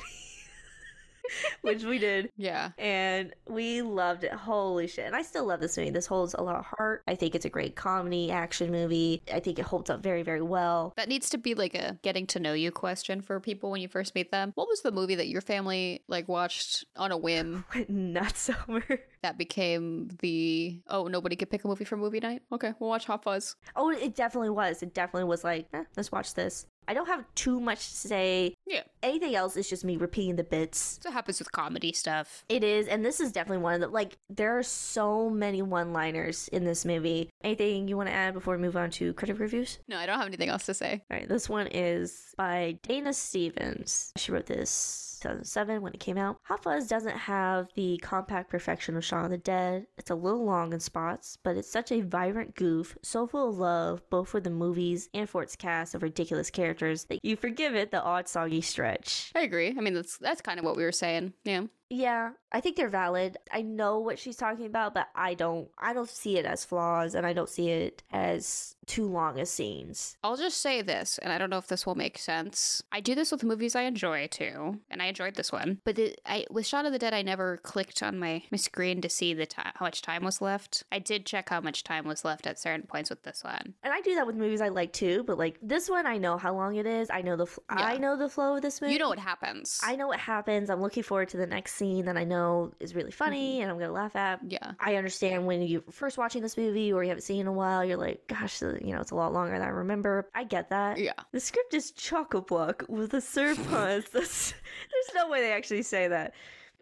[1.62, 2.30] Which we did.
[2.36, 2.70] Yeah.
[2.78, 4.32] and we loved it.
[4.32, 5.06] Holy shit.
[5.06, 5.90] And I still love this movie.
[5.90, 7.02] This holds a lot of heart.
[7.06, 9.22] I think it's a great comedy action movie.
[9.32, 10.92] I think it holds up very, very well.
[10.96, 13.88] That needs to be like a getting to know you question for people when you
[13.88, 14.52] first meet them.
[14.54, 19.00] What was the movie that your family like watched on a whim nuts over.
[19.26, 22.42] That became the oh nobody could pick a movie for movie night?
[22.52, 23.56] Okay, we'll watch Hot Fuzz.
[23.74, 24.82] Oh, it definitely was.
[24.82, 26.66] It definitely was like, eh, let's watch this.
[26.88, 28.54] I don't have too much to say.
[28.64, 28.82] Yeah.
[29.02, 31.00] Anything else is just me repeating the bits.
[31.02, 32.44] So happens with comedy stuff.
[32.48, 34.16] It is, and this is definitely one of the like.
[34.30, 37.30] There are so many one-liners in this movie.
[37.42, 39.80] Anything you want to add before we move on to critic reviews?
[39.88, 41.02] No, I don't have anything else to say.
[41.10, 44.12] All right, this one is by Dana Stevens.
[44.16, 46.38] She wrote this 2007 when it came out.
[46.44, 49.86] Hot Fuzz doesn't have the compact perfection of Shaun of the Dead.
[49.98, 53.58] It's a little long in spots, but it's such a vibrant goof, so full of
[53.58, 57.74] love, both for the movies and for its cast of ridiculous characters, that you forgive
[57.74, 59.32] it the odd soggy stretch.
[59.34, 59.74] I agree.
[59.76, 61.32] I mean that's that's kind of what we were saying.
[61.44, 61.62] Yeah.
[61.88, 63.36] Yeah, I think they're valid.
[63.52, 67.14] I know what she's talking about, but I don't I don't see it as flaws
[67.14, 70.16] and I don't see it as too long as scenes.
[70.22, 72.82] I'll just say this, and I don't know if this will make sense.
[72.92, 75.80] I do this with movies I enjoy too, and I enjoyed this one.
[75.84, 79.00] But the, I with Shaun of the Dead, I never clicked on my, my screen
[79.02, 80.84] to see the time how much time was left.
[80.90, 83.74] I did check how much time was left at certain points with this one.
[83.82, 86.36] And I do that with movies I like too, but like this one I know
[86.36, 87.10] how long it is.
[87.10, 88.92] I know the fl- I know the flow of this movie.
[88.92, 89.80] You know what happens.
[89.84, 90.70] I know what happens.
[90.70, 93.62] I'm looking forward to the next scene that I know is really funny mm-hmm.
[93.62, 94.40] and I'm to laugh at.
[94.46, 94.72] yeah.
[94.80, 97.52] I understand when you're first watching this movie or you haven't seen it in a
[97.52, 100.28] while, you're like, gosh, uh, you know, it's a lot longer than I remember.
[100.34, 100.98] I get that.
[100.98, 101.12] Yeah.
[101.32, 103.20] The script is chock a block with a.
[103.20, 106.34] That's, there's no way they actually say that.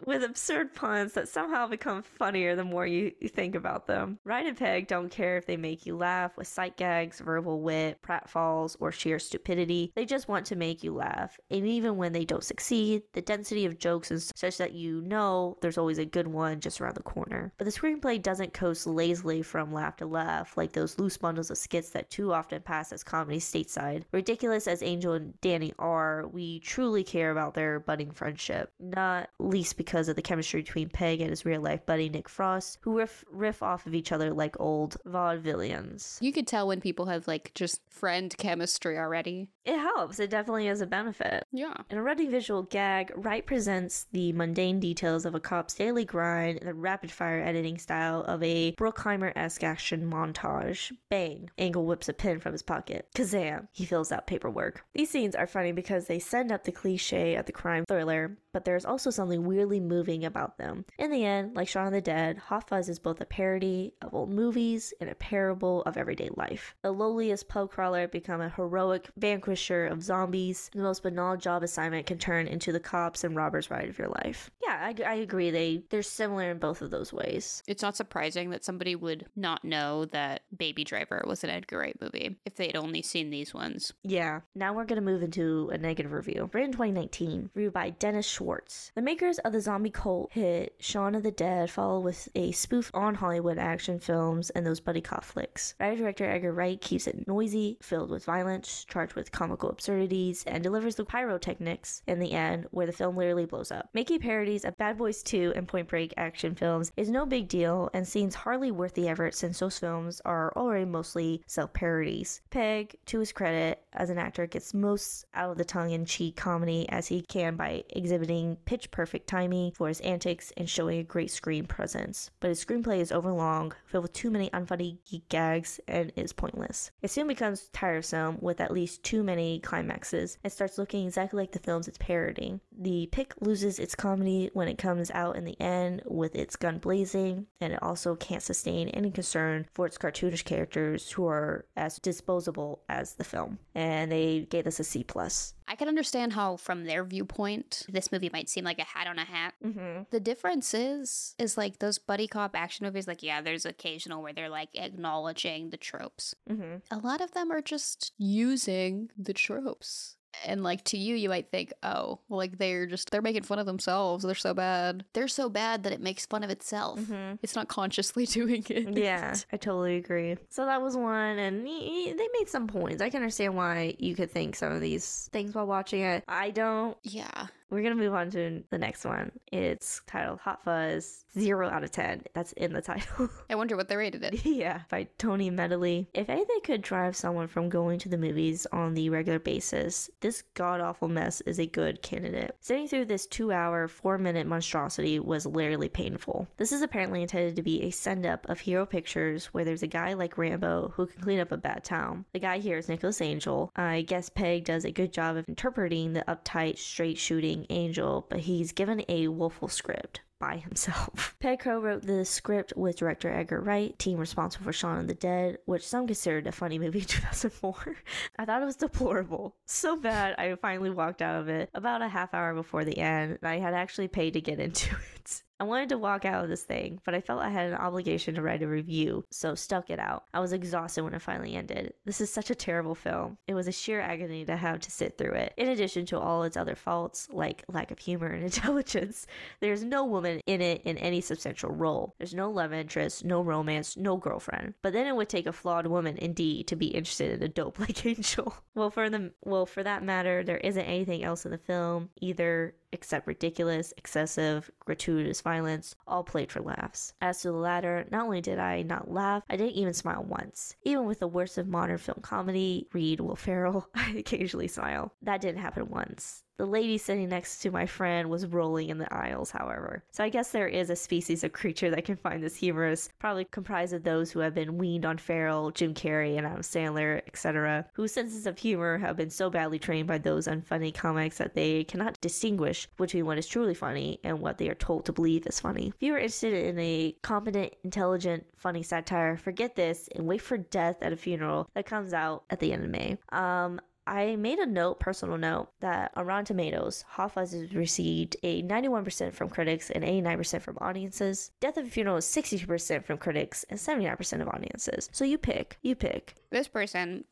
[0.05, 4.19] With absurd puns that somehow become funnier the more you, you think about them.
[4.25, 8.03] Ryan and Pegg don't care if they make you laugh with sight gags, verbal wit,
[8.03, 9.93] pratfalls, or sheer stupidity.
[9.95, 11.39] They just want to make you laugh.
[11.51, 15.57] And even when they don't succeed, the density of jokes is such that you know
[15.63, 17.53] there's always a good one just around the corner.
[17.57, 21.57] But the screenplay doesn't coast lazily from laugh to laugh like those loose bundles of
[21.57, 24.03] skits that too often pass as comedy stateside.
[24.13, 29.77] Ridiculous as Angel and Danny are, we truly care about their budding friendship, not least
[29.77, 33.25] because of the chemistry between Pegg and his real life buddy Nick Frost, who riff,
[33.31, 36.19] riff off of each other like old vaudevillians.
[36.21, 39.49] You could tell when people have like just friend chemistry already.
[39.65, 41.45] It helps, it definitely is a benefit.
[41.53, 41.75] Yeah.
[41.91, 46.59] In a running visual gag, Wright presents the mundane details of a cop's daily grind
[46.59, 50.93] in the rapid fire editing style of a Bruckheimer esque action montage.
[51.09, 51.51] Bang!
[51.59, 53.09] Angle whips a pen from his pocket.
[53.15, 53.69] Kazam!
[53.73, 54.85] He fills out paperwork.
[54.93, 58.65] These scenes are funny because they send up the cliche of the crime thriller, but
[58.65, 60.85] there's also something weirdly moving about them.
[60.99, 64.15] In the end, like Shaun of the Dead, Hot Fuzz is both a parody of
[64.15, 66.75] old movies and a parable of everyday life.
[66.83, 70.71] The lowliest pub crawler become a heroic vanquisher of zombies.
[70.75, 74.09] The most banal job assignment can turn into the cops and robbers ride of your
[74.09, 74.51] life.
[74.63, 75.51] Yeah, I, I agree.
[75.51, 77.63] They they're similar in both of those ways.
[77.67, 81.97] It's not surprising that somebody would not know that Baby Driver was an Edgar Wright
[82.01, 83.93] movie if they'd only seen these ones.
[84.03, 84.41] Yeah.
[84.55, 86.51] Now we're gonna move into a negative review.
[86.53, 88.93] Written 2019, reviewed by Dennis Schwartz.
[88.95, 92.91] The makers of the zombie cult hit Shaun of the Dead followed with a spoof
[92.93, 95.75] on Hollywood action films and those buddy cop flicks.
[95.81, 100.63] Writer director Edgar Wright keeps it noisy, filled with violence, charged with comical absurdities, and
[100.63, 103.89] delivers the pyrotechnics in the end, where the film literally blows up.
[103.95, 107.89] Making parodies of Bad Boys 2 and Point Break action films is no big deal
[107.95, 112.43] and seems hardly worth the effort since those films are already mostly self parodies.
[112.51, 116.37] Pegg, to his credit as an actor, gets most out of the tongue in cheek
[116.37, 121.05] comedy as he can by exhibiting pitch perfect timing For his antics and showing a
[121.05, 125.81] great screen presence, but his screenplay is overlong, filled with too many unfunny geek gags,
[125.89, 126.91] and is pointless.
[127.03, 131.53] It soon becomes tiresome with at least too many climaxes and starts looking exactly like
[131.53, 132.61] the films it's parodying.
[132.77, 136.79] The pick loses its comedy when it comes out in the end with its gun
[136.79, 141.99] blazing, and it also can't sustain any concern for its cartoonish characters who are as
[141.99, 143.59] disposable as the film.
[143.75, 145.55] And they gave this a C plus.
[145.67, 149.19] I can understand how, from their viewpoint, this movie might seem like a hat on
[149.19, 149.44] a hat.
[149.65, 150.03] Mm-hmm.
[150.11, 153.09] The difference is, is like those buddy cop action movies.
[153.09, 156.35] Like, yeah, there's occasional where they're like acknowledging the tropes.
[156.51, 156.77] Mm-hmm.
[156.91, 160.17] A lot of them are just using the tropes.
[160.45, 163.59] And like to you, you might think, oh, well, like they're just they're making fun
[163.59, 164.25] of themselves.
[164.25, 165.05] They're so bad.
[165.13, 166.99] They're so bad that it makes fun of itself.
[166.99, 167.37] Mm-hmm.
[167.43, 168.97] It's not consciously doing it.
[168.97, 170.37] Yeah, I totally agree.
[170.49, 173.03] So that was one, and they made some points.
[173.03, 176.25] I can understand why you could think some of these things while watching it.
[176.27, 176.97] I don't.
[177.03, 177.47] Yeah.
[177.71, 179.33] We're gonna move on to the next one.
[179.51, 182.23] It's titled Hot Fuzz, zero out of ten.
[182.35, 183.29] That's in the title.
[183.51, 184.45] I wonder what they rated it.
[184.47, 186.09] yeah, by Tony Medley.
[186.15, 190.43] If anything could drive someone from going to the movies on the regular basis, this
[190.55, 192.55] god awful mess is a good candidate.
[192.61, 196.47] Sitting through this two hour, four minute monstrosity was literally painful.
[196.57, 199.89] This is apparently intended to be a send up of hero pictures where there's a
[199.89, 202.25] guy like Rambo who can clean up a bad town.
[202.33, 203.73] The guy here is Nicholas Angel.
[203.75, 208.41] I guess Pegg does a good job of interpreting the uptight, straight shooting Angel, but
[208.41, 211.35] he's given a woeful script by himself.
[211.41, 215.15] Pegg Crow wrote the script with director Edgar Wright, team responsible for Shaun of the
[215.15, 217.97] Dead, which some considered a funny movie in 2004.
[218.39, 219.57] I thought it was deplorable.
[219.67, 223.39] So bad, I finally walked out of it about a half hour before the end,
[223.41, 225.44] and I had actually paid to get into it.
[225.61, 228.35] I wanted to walk out of this thing, but I felt I had an obligation
[228.35, 230.25] to write a review, so stuck it out.
[230.35, 231.95] I was exhausted when it finally ended.
[232.05, 233.39] This is such a terrible film.
[233.47, 235.55] It was a sheer agony to have to sit through it.
[235.57, 239.27] In addition to all its other faults, like lack of humor and intelligence,
[239.61, 242.15] there's no woman in it in any substantial role.
[242.19, 244.75] There's no love interest, no romance, no girlfriend.
[244.83, 247.79] But then it would take a flawed woman indeed to be interested in a dope
[247.79, 248.55] like Angel.
[248.75, 252.75] Well, for the well, for that matter, there isn't anything else in the film either
[252.95, 257.13] except ridiculous, excessive, gratuitous violence, all played for laughs.
[257.21, 260.77] As to the latter, not only did I not laugh, I didn't even smile once.
[260.85, 265.13] Even with the worst of modern film comedy, read Will Ferrell, I occasionally smile.
[265.21, 266.44] That didn't happen once.
[266.57, 270.05] The lady sitting next to my friend was rolling in the aisles, however.
[270.13, 273.45] So I guess there is a species of creature that can find this humorous, probably
[273.47, 277.85] comprised of those who have been weaned on Ferrell, Jim Carrey, and Adam Sandler, etc.,
[277.95, 281.83] whose senses of humor have been so badly trained by those unfunny comics that they
[281.85, 285.59] cannot distinguish between what is truly funny and what they are told to believe is
[285.59, 285.93] funny.
[285.97, 290.57] If you are interested in a competent, intelligent, funny satire, forget this and wait for
[290.57, 293.19] Death at a Funeral that comes out at the end of May.
[293.33, 298.63] Um, I made a note, personal note, that on Rotten Tomatoes, Hot has received a
[298.63, 301.53] 91% from critics and 89% from audiences.
[301.61, 305.09] Death of a Funeral is 62% from critics and 79% of audiences.
[305.13, 306.35] So you pick, you pick.
[306.51, 307.25] This person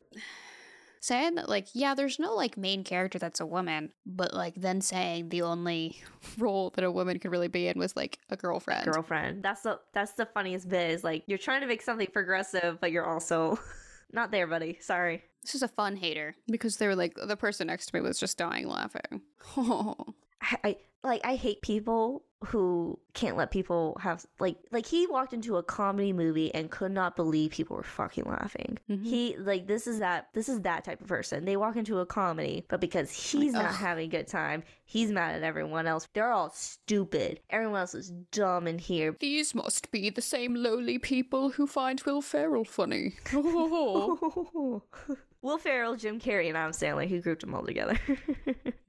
[1.01, 4.81] saying that, like, yeah, there's no like main character that's a woman, but like then
[4.81, 6.01] saying the only
[6.39, 8.91] role that a woman could really be in was like a girlfriend.
[8.91, 9.43] Girlfriend.
[9.43, 10.93] That's the that's the funniest bit.
[10.93, 13.59] Is like you're trying to make something progressive, but you're also
[14.13, 14.79] not there, buddy.
[14.81, 15.25] Sorry.
[15.43, 18.19] This is a fun hater because they were like the person next to me was
[18.19, 19.23] just dying laughing.
[19.57, 19.97] Oh.
[20.43, 25.33] I, I like I hate people who can't let people have like like he walked
[25.33, 28.79] into a comedy movie and could not believe people were fucking laughing.
[28.91, 29.05] Mhm.
[29.05, 31.45] He like this is that this is that type of person.
[31.45, 33.77] They walk into a comedy, but because he's Like, not ugh.
[33.79, 36.09] having a good time, he's mad at everyone else.
[36.13, 37.41] They're all stupid.
[37.51, 39.17] Everyone else is dumb in here.
[39.21, 43.15] These must be the same lowly people who find Will Ferrell funny.
[43.33, 44.83] Oh.
[45.43, 47.99] Will Ferrell, Jim Carrey, and Adam Sandler, who grouped them all together.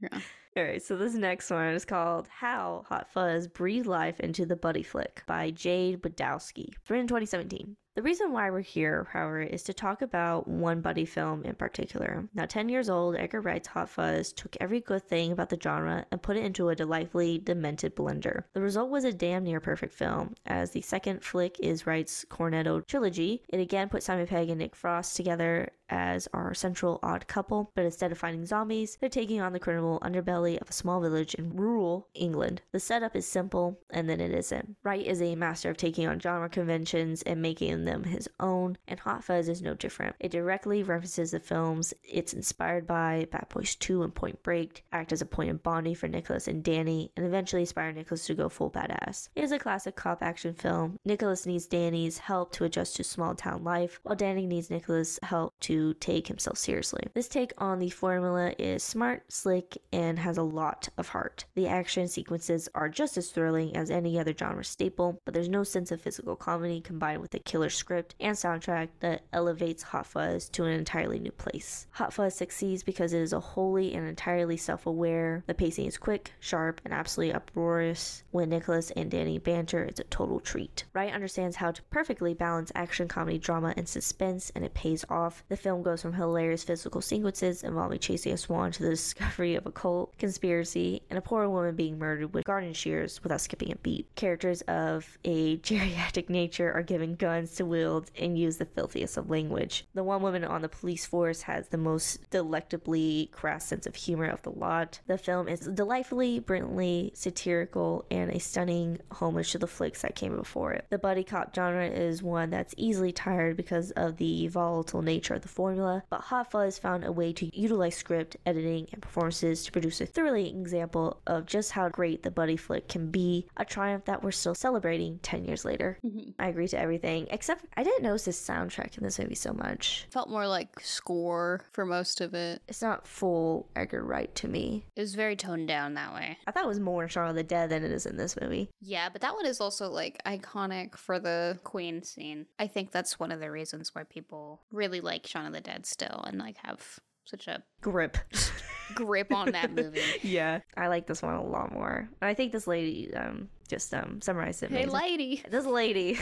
[0.02, 0.20] Yeah.
[0.56, 4.56] All right, so this next one is called How Hot Fuzz Breathed Life into the
[4.56, 7.76] Buddy Flick by Jade Badowski, written in 2017.
[7.96, 12.28] The reason why we're here, however, is to talk about one buddy film in particular.
[12.34, 16.04] Now, 10 years old, Edgar Wright's Hot Fuzz took every good thing about the genre
[16.12, 18.46] and put it into a delightfully demented blender.
[18.54, 20.34] The result was a damn near perfect film.
[20.48, 24.76] As the second flick is Wright's Cornetto trilogy, it again put Simon Pegg and Nick
[24.76, 29.54] Frost together as our central odd couple, but instead of fighting zombies, they're taking on
[29.54, 32.62] the criminal underbelly of a small village in rural England.
[32.72, 34.76] The setup is simple, and then it isn't.
[34.84, 39.00] Wright is a master of taking on genre conventions and making them his own, and
[39.00, 40.16] Hot Fuzz is no different.
[40.20, 45.12] It directly references the films it's inspired by, Bad Boys 2 and Point Break, act
[45.12, 48.50] as a point of bonding for Nicholas and Danny, and eventually inspire Nicholas to go
[48.50, 49.30] full badass.
[49.36, 51.00] It is a classic cop action film.
[51.06, 55.54] Nicholas needs Danny's help to adjust to small town life, while Danny needs Nicholas' help
[55.62, 57.04] to take himself seriously.
[57.14, 61.46] This take on the formula is smart, slick, and has a lot of heart.
[61.56, 65.64] The action sequences are just as thrilling as any other genre staple, but there's no
[65.64, 70.50] sense of physical comedy combined with a killer script and soundtrack that elevates Hot Fuzz
[70.50, 71.88] to an entirely new place.
[71.92, 75.44] Hot Fuzz succeeds because it is a wholly and entirely self aware.
[75.48, 78.24] The pacing is quick, sharp, and absolutely uproarious.
[78.32, 80.86] When Nicholas and Danny banter, it's a total treat.
[80.94, 85.44] Wright understands how to perfectly balance action, comedy, drama, and suspense, and it pays off.
[85.50, 89.66] The film goes from hilarious physical sequences involving chasing a swan to the discovery of
[89.66, 93.76] a cult conspiracy and a poor woman being murdered with garden shears without skipping a
[93.76, 94.08] beat.
[94.16, 99.30] Characters of a geriatric nature are given guns to wield and use the filthiest of
[99.30, 99.86] language.
[99.94, 104.28] The one woman on the police force has the most delectably crass sense of humor
[104.28, 105.02] of the lot.
[105.08, 110.38] The film is delightfully, brilliantly satirical and a stunning homage to the flicks that came
[110.38, 110.86] before it.
[110.90, 115.42] The buddy cop genre is one that's easily tired because of the volatile nature of
[115.42, 119.72] the formula, but Hot Fuzz found a way to utilize script, editing, and performances to
[119.74, 124.06] produce a thrilling example of just how great the buddy flick can be, a triumph
[124.06, 125.98] that we're still celebrating 10 years later.
[126.06, 126.32] Mm-hmm.
[126.40, 130.08] I agree to everything, except I didn't notice the soundtrack in this movie so much.
[130.12, 132.62] Felt more like score for most of it.
[132.68, 134.86] It's not full Edgar Wright to me.
[134.96, 136.38] It was very toned down that way.
[136.48, 138.70] I thought it was more Shaun of the Dead than it is in this movie.
[138.82, 142.46] Yeah, but that one is also like iconic for the Queen scene.
[142.60, 145.86] I think that's one of the reasons why people really like Shaun of the Dead
[145.86, 148.18] still and like have such a Grip.
[148.96, 150.02] grip on that movie.
[150.22, 150.60] yeah.
[150.78, 152.08] I like this one a lot more.
[152.22, 154.72] I think this lady um just um summarized it.
[154.72, 154.94] Hey, amazing.
[154.94, 155.44] lady.
[155.50, 156.20] This lady.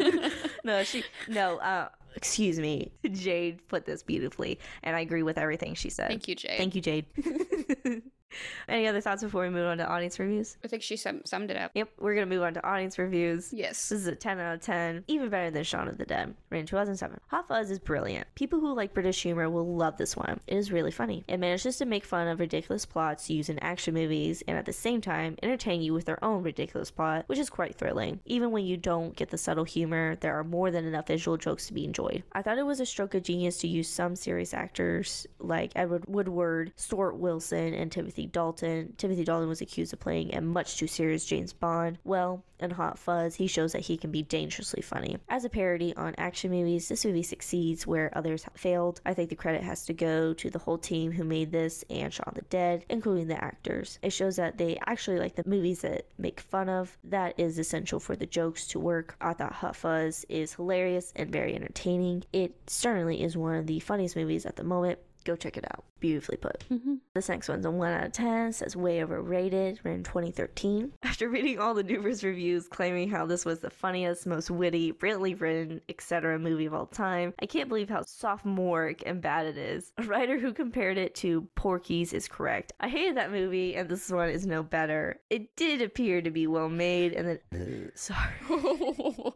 [0.64, 2.92] no, she no, uh excuse me.
[3.10, 6.08] Jade put this beautifully and I agree with everything she said.
[6.08, 6.58] Thank you, Jade.
[6.58, 8.02] Thank you, Jade.
[8.68, 10.56] Any other thoughts before we move on to audience reviews?
[10.64, 11.72] I think she sum- summed it up.
[11.74, 13.52] Yep, we're gonna move on to audience reviews.
[13.52, 13.88] Yes.
[13.88, 16.66] This is a 10 out of 10, even better than Shaun of the Dead, in
[16.66, 17.20] 2007.
[17.28, 18.26] Hot Fuzz is brilliant.
[18.34, 20.40] People who like British humor will love this one.
[20.46, 21.24] It is really funny.
[21.28, 24.72] It manages to make fun of ridiculous plots used in action movies and at the
[24.72, 28.20] same time entertain you with their own ridiculous plot, which is quite thrilling.
[28.26, 31.66] Even when you don't get the subtle humor, there are more than enough visual jokes
[31.66, 32.22] to be enjoyed.
[32.32, 36.04] I thought it was a stroke of genius to use some serious actors like Edward
[36.06, 38.94] Woodward, Stuart Wilson, and Timothy Dalton.
[38.96, 41.98] Timothy Dalton was accused of playing a much too serious James Bond.
[42.04, 45.16] Well, in Hot Fuzz, he shows that he can be dangerously funny.
[45.28, 49.00] As a parody on action movies, this movie succeeds where others failed.
[49.06, 52.12] I think the credit has to go to the whole team who made this and
[52.12, 53.98] Shaun the Dead, including the actors.
[54.02, 56.96] It shows that they actually like the movies that make fun of.
[57.04, 59.16] That is essential for the jokes to work.
[59.20, 62.24] I thought Hot Fuzz is hilarious and very entertaining.
[62.32, 64.98] It certainly is one of the funniest movies at the moment.
[65.24, 65.84] Go check it out.
[66.00, 66.64] Beautifully put.
[66.70, 66.94] Mm-hmm.
[67.14, 70.92] This next one's a 1 out of 10, says way overrated, written in 2013.
[71.02, 75.34] After reading all the numerous reviews claiming how this was the funniest, most witty, brilliantly
[75.34, 76.38] written, etc.
[76.38, 79.92] movie of all time, I can't believe how sophomoric and bad it is.
[79.98, 82.72] A writer who compared it to Porky's is correct.
[82.80, 85.20] I hated that movie, and this one is no better.
[85.30, 87.92] It did appear to be well made, and then.
[87.94, 88.32] sorry.
[88.50, 89.34] oh,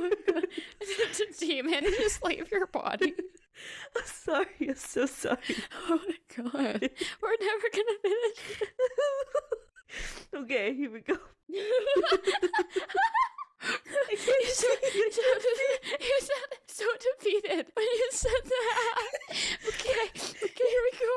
[0.00, 0.46] my god.
[0.80, 1.84] It's a demon.
[1.84, 3.14] Just leave your body.
[3.96, 4.68] I'm sorry.
[4.68, 5.38] I'm so sorry.
[5.88, 6.90] Oh my god.
[7.22, 8.62] We're never gonna finish.
[10.34, 11.16] okay, here we go.
[11.48, 11.58] you,
[14.52, 15.58] sound, you, sounded,
[16.00, 19.02] you sounded so defeated when you said that.
[19.68, 20.10] Okay,
[20.44, 21.16] okay, here we go.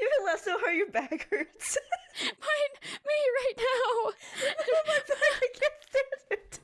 [0.00, 1.78] You laughed so hard your back hurts.
[2.22, 2.74] Mine,
[3.04, 4.12] me right now.
[4.60, 6.60] oh my god, I can't stand it.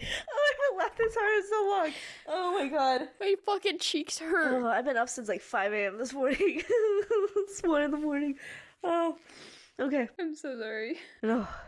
[0.28, 1.92] Oh, I haven't laughed this hard in so long.
[2.28, 3.08] Oh my god.
[3.20, 4.62] My fucking cheeks hurt.
[4.62, 5.98] Oh, I've been up since like 5 a.m.
[5.98, 6.38] this morning.
[6.68, 8.36] it's 1 in the morning.
[8.84, 9.16] Oh,
[9.80, 10.08] okay.
[10.20, 10.98] I'm so sorry.
[11.22, 11.65] No, no, that's fine.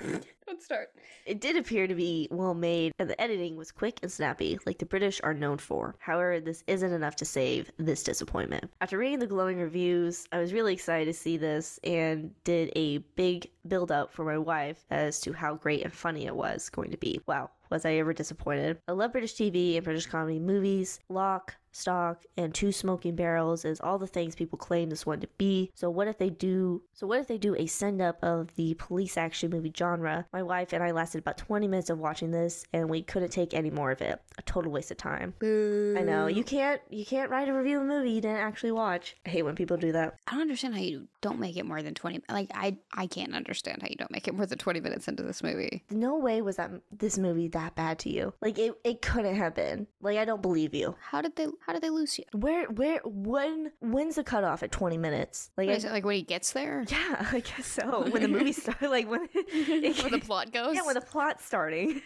[0.46, 0.90] Don't start.
[1.26, 4.78] It did appear to be well made, and the editing was quick and snappy, like
[4.78, 5.94] the British are known for.
[5.98, 8.70] However, this isn't enough to save this disappointment.
[8.80, 12.98] After reading the glowing reviews, I was really excited to see this and did a
[13.16, 16.90] big build up for my wife as to how great and funny it was going
[16.90, 17.20] to be.
[17.26, 18.78] Wow, was I ever disappointed?
[18.88, 20.98] I love British TV and British comedy movies.
[21.08, 25.28] Lock, stock, and two smoking barrels is all the things people claim this one to
[25.38, 25.70] be.
[25.74, 26.82] So what if they do?
[26.92, 30.26] So what if they do a send up of the police action movie genre?
[30.32, 33.54] My wife and I lasted about 20 minutes of watching this, and we couldn't take
[33.54, 34.20] any more of it.
[34.38, 35.34] A total waste of time.
[35.42, 38.72] I know you can't you can't write a review of a movie you didn't actually
[38.72, 39.16] watch.
[39.26, 40.16] I hate when people do that.
[40.26, 43.34] I don't understand how you don't make it more than 20 like I I can't
[43.34, 45.84] understand how you don't make it more than 20 minutes into this movie.
[45.90, 48.32] No way was that this movie that bad to you.
[48.40, 49.86] Like it, it couldn't have been.
[50.00, 50.94] Like I don't believe you.
[51.00, 52.24] How did they how did they lose you?
[52.32, 55.50] Where where when when's the cutoff at 20 minutes?
[55.56, 56.84] Like I, is it like when he gets there?
[56.88, 58.08] yeah, I guess so.
[58.10, 60.74] When the movie starts, like when Where the plot goes?
[60.74, 62.02] yeah, when the plot's starting.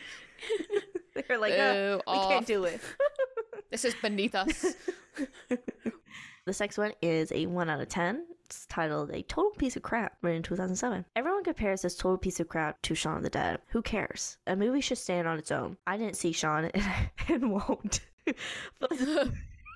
[1.15, 2.81] They're like, oh, we can't do it.
[3.71, 4.75] This is beneath us.
[6.47, 8.27] This next one is a 1 out of 10.
[8.45, 11.07] It's titled A Total Piece of Crap, written in 2007.
[11.17, 13.61] Everyone compares this total piece of crap to Shaun of the Dead.
[13.69, 14.37] Who cares?
[14.47, 15.79] A movie should stand on its own.
[15.87, 16.85] I didn't see Shaun and,
[17.29, 18.01] and won't.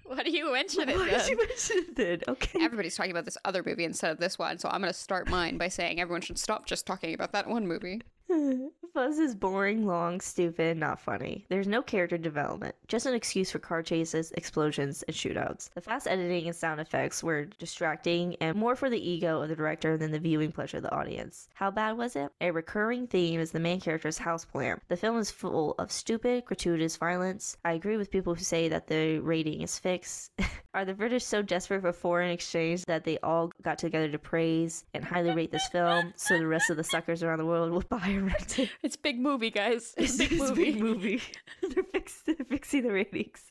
[0.08, 2.24] Why do you mention it why did you mention it?
[2.26, 2.64] Okay.
[2.64, 5.28] Everybody's talking about this other movie instead of this one, so I'm going to start
[5.28, 8.00] mine by saying everyone should stop just talking about that one movie.
[8.98, 11.46] Fuzz is boring, long, stupid, not funny.
[11.48, 15.70] There's no character development, just an excuse for car chases, explosions, and shootouts.
[15.72, 19.54] The fast editing and sound effects were distracting and more for the ego of the
[19.54, 21.48] director than the viewing pleasure of the audience.
[21.54, 22.32] How bad was it?
[22.40, 24.80] A recurring theme is the main character's house plan.
[24.88, 27.56] The film is full of stupid, gratuitous violence.
[27.64, 30.32] I agree with people who say that the rating is fixed.
[30.74, 34.84] Are the British so desperate for foreign exchange that they all got together to praise
[34.92, 37.84] and highly rate this film so the rest of the suckers around the world will
[37.88, 38.70] buy and rent it?
[38.88, 39.94] It's big movie, guys.
[39.98, 40.64] It's big a movie.
[40.72, 41.22] big movie.
[41.74, 43.42] they're, fix- they're fixing the ratings.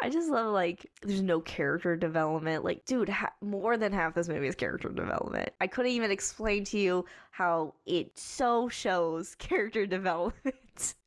[0.00, 2.62] I just love like there's no character development.
[2.64, 5.48] Like, dude, ha- more than half this movie is character development.
[5.60, 10.54] I couldn't even explain to you how it so shows character development.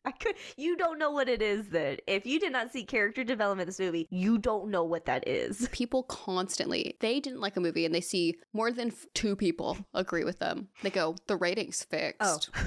[0.03, 0.35] I could.
[0.57, 1.69] You don't know what it is.
[1.69, 5.05] Then, if you did not see character development in this movie, you don't know what
[5.05, 5.69] that is.
[5.71, 9.77] People constantly, they didn't like a movie and they see more than f- two people
[9.93, 10.67] agree with them.
[10.83, 12.17] They go, the rating's fixed.
[12.53, 12.61] Oh,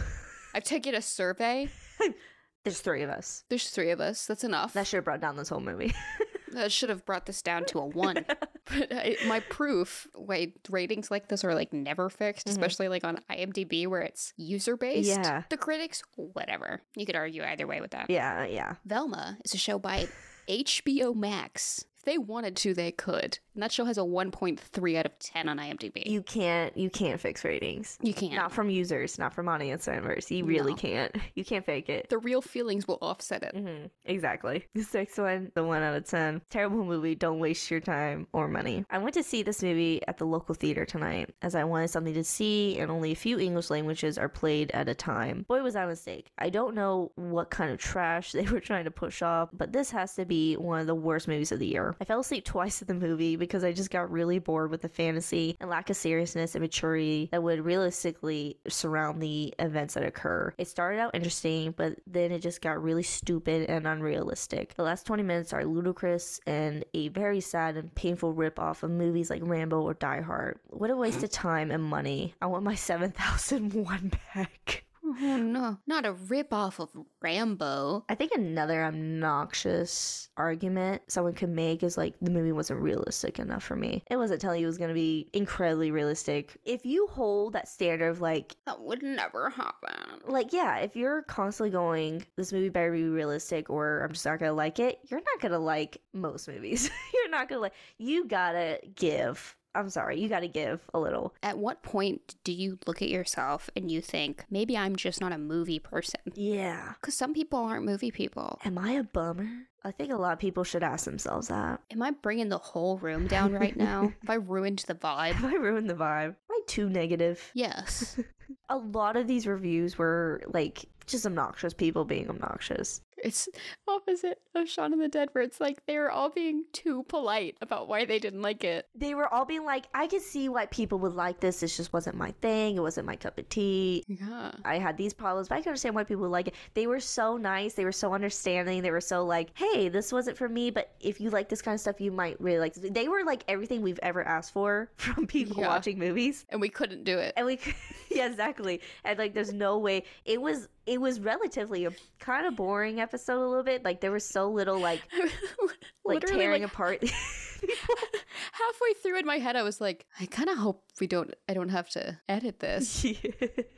[0.54, 1.68] I've taken a survey.
[2.64, 3.44] there's three of us.
[3.48, 4.26] There's three of us.
[4.26, 4.72] That's enough.
[4.74, 5.92] That should have brought down this whole movie.
[6.52, 8.14] That should have brought this down to a one.
[8.28, 12.50] but I, my proof, wait, ratings like this are like never fixed, Mhm.
[12.52, 15.08] especially like on IMDb where it's user based.
[15.08, 15.42] Yeah.
[15.50, 16.80] The critics, whatever.
[16.94, 18.08] You could argue either way with that.
[18.08, 18.74] yeah, yeah.
[18.84, 20.06] Velma is a show by
[20.48, 21.86] HBO Max.
[22.04, 23.38] They wanted to, they could.
[23.54, 26.06] And that show has a 1.3 out of 10 on IMDb.
[26.06, 26.76] You can't.
[26.76, 27.98] You can't fix ratings.
[28.02, 28.34] You can't.
[28.34, 30.30] Not from users, not from audience members.
[30.30, 30.76] You really No.
[30.76, 31.14] can't.
[31.34, 32.08] You can't fake it.
[32.10, 33.54] the real feelings will offset it.
[33.56, 34.66] hmm Exactly.
[34.74, 36.42] This next one, the one out of 10.
[36.50, 37.14] Terrible movie.
[37.14, 38.84] Don't waste your time or money.
[38.90, 42.14] I went to see this movie at the local theater tonight as I wanted something
[42.14, 45.44] to see, and only a few English languages are played at a time.
[45.48, 46.30] Boy, was that a mistake.
[46.38, 49.90] I don't know what kind of trash they were trying to push off, but this
[49.92, 51.93] has to be one of the worst movies of the year.
[52.00, 54.88] I fell asleep twice at the movie because I just got really bored with the
[54.88, 60.52] fantasy and lack of seriousness and maturity that would realistically surround the events that occur.
[60.58, 64.74] It started out interesting, but then it just got really stupid and unrealistic.
[64.74, 68.90] The last 20 minutes are ludicrous and a very sad and painful rip off of
[68.90, 70.58] movies like Rambo or Die Hard.
[70.68, 72.34] What a waste of time and money.
[72.40, 74.83] I want my 7001 back.
[75.20, 76.90] Oh no, not a ripoff of
[77.22, 78.04] Rambo.
[78.08, 83.62] I think another obnoxious argument someone could make is like the movie wasn't realistic enough
[83.62, 84.02] for me.
[84.10, 86.56] It wasn't telling you it was going to be incredibly realistic.
[86.64, 90.20] If you hold that standard of like, That would never happen.
[90.26, 94.38] like yeah, if you're constantly going, this movie better be realistic or I'm just not
[94.38, 96.90] going to like it, you're not going to like most movies.
[97.14, 99.56] you're not going to like, you gotta give.
[99.74, 101.34] I'm sorry, you gotta give a little.
[101.42, 105.32] At what point do you look at yourself and you think, maybe I'm just not
[105.32, 106.20] a movie person?
[106.34, 106.92] Yeah.
[107.00, 108.58] Because some people aren't movie people.
[108.64, 109.48] Am I a bummer?
[109.86, 111.80] I think a lot of people should ask themselves that.
[111.90, 114.12] Am I bringing the whole room down right now?
[114.22, 115.34] Have I ruined the vibe?
[115.34, 116.28] Have I ruined the vibe?
[116.28, 117.50] Am I too negative?
[117.52, 118.18] Yes.
[118.70, 123.02] a lot of these reviews were like just obnoxious people being obnoxious.
[123.24, 123.48] It's
[123.88, 127.56] opposite of Shaun of the Dead, where it's like they were all being too polite
[127.60, 128.86] about why they didn't like it.
[128.94, 131.60] They were all being like, I could see why people would like this.
[131.60, 132.76] This just wasn't my thing.
[132.76, 134.04] It wasn't my cup of tea.
[134.06, 134.52] Yeah.
[134.64, 136.54] I had these problems, but I can understand why people would like it.
[136.74, 137.74] They were so nice.
[137.74, 138.82] They were so understanding.
[138.82, 141.74] They were so like, hey, this wasn't for me, but if you like this kind
[141.74, 142.90] of stuff, you might really like this.
[142.92, 145.68] They were like everything we've ever asked for from people Yeah.
[145.68, 146.44] watching movies.
[146.50, 147.32] And we couldn't do it.
[147.36, 147.58] And we,
[148.10, 148.80] yeah, exactly.
[149.04, 150.68] And like, there's no way it was.
[150.86, 153.84] It was relatively a kind of boring episode a little bit.
[153.84, 155.02] Like there was so little like
[156.04, 157.02] like Literally, tearing like, apart.
[158.52, 161.32] halfway through in my head, I was like, I kind of hope we don't.
[161.48, 163.04] I don't have to edit this.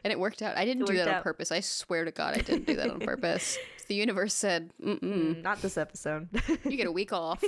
[0.05, 0.57] And it worked out.
[0.57, 1.51] I didn't It do that on purpose.
[1.51, 3.59] I swear to God, I didn't do that on purpose.
[3.89, 6.29] The universe said, Mm-mm, Mm, not this episode.
[6.65, 7.43] "You get a week off."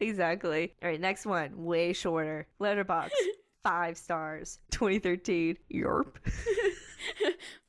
[0.00, 0.74] exactly.
[0.82, 2.46] All right, next one, way shorter.
[2.60, 3.10] Letterboxd,
[3.62, 4.58] five stars.
[4.72, 5.56] 2013.
[5.72, 6.14] Yerp.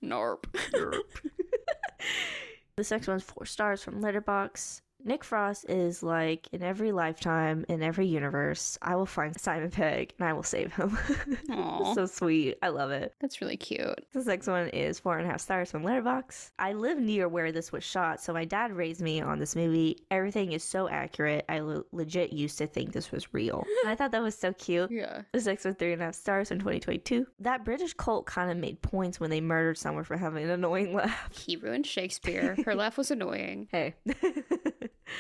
[0.04, 0.44] Norp.
[0.74, 1.02] Yerp.
[2.78, 4.82] this next one's four stars from Letterboxd.
[5.06, 10.14] Nick Frost is like in every lifetime, in every universe, I will find Simon Pegg
[10.20, 10.98] and I will save him.
[11.94, 12.58] So sweet.
[12.62, 13.14] I love it.
[13.22, 14.06] That's really cute.
[14.12, 16.52] This next one is four and a half stars from Letterboxd.
[16.60, 20.00] I live near where this was shot, so my dad raised me on this movie.
[20.12, 21.46] Everything is so accurate.
[21.48, 23.64] I le- legit used to think this was real.
[23.84, 24.92] And I thought that was so cute.
[24.92, 25.22] Yeah.
[25.32, 27.26] This next one, three and a half stars from 2022.
[27.40, 30.94] That British cult kind of made points when they murdered someone for having an annoying
[30.96, 31.30] laugh.
[31.32, 32.58] He ruined Shakespeare.
[32.66, 33.68] Her laugh was annoying.
[33.72, 33.94] Hey.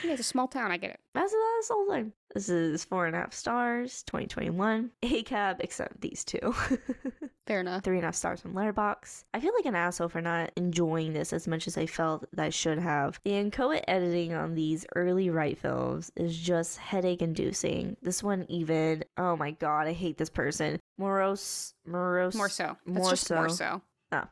[0.04, 0.72] Yeah, it's a small town.
[0.72, 1.00] I get it.
[1.14, 2.12] That's that's the whole thing.
[2.34, 4.92] This is four and a half stars, 2021.
[5.04, 6.54] A cab, except these two.
[7.48, 7.84] Fair enough.
[7.84, 9.24] Three and a half stars from Letterboxd.
[9.34, 12.46] I feel like an asshole for not enjoying this as much as I felt that
[12.46, 13.20] I should have.
[13.24, 17.96] The inchoate editing on these early Wright films is just headache inducing.
[18.02, 20.80] This one even, oh my god, I hate this person.
[20.98, 22.36] Morose, morose.
[22.36, 22.76] More so.
[22.86, 23.56] That's More just more so.
[23.56, 23.82] so.
[24.12, 24.30] Ah.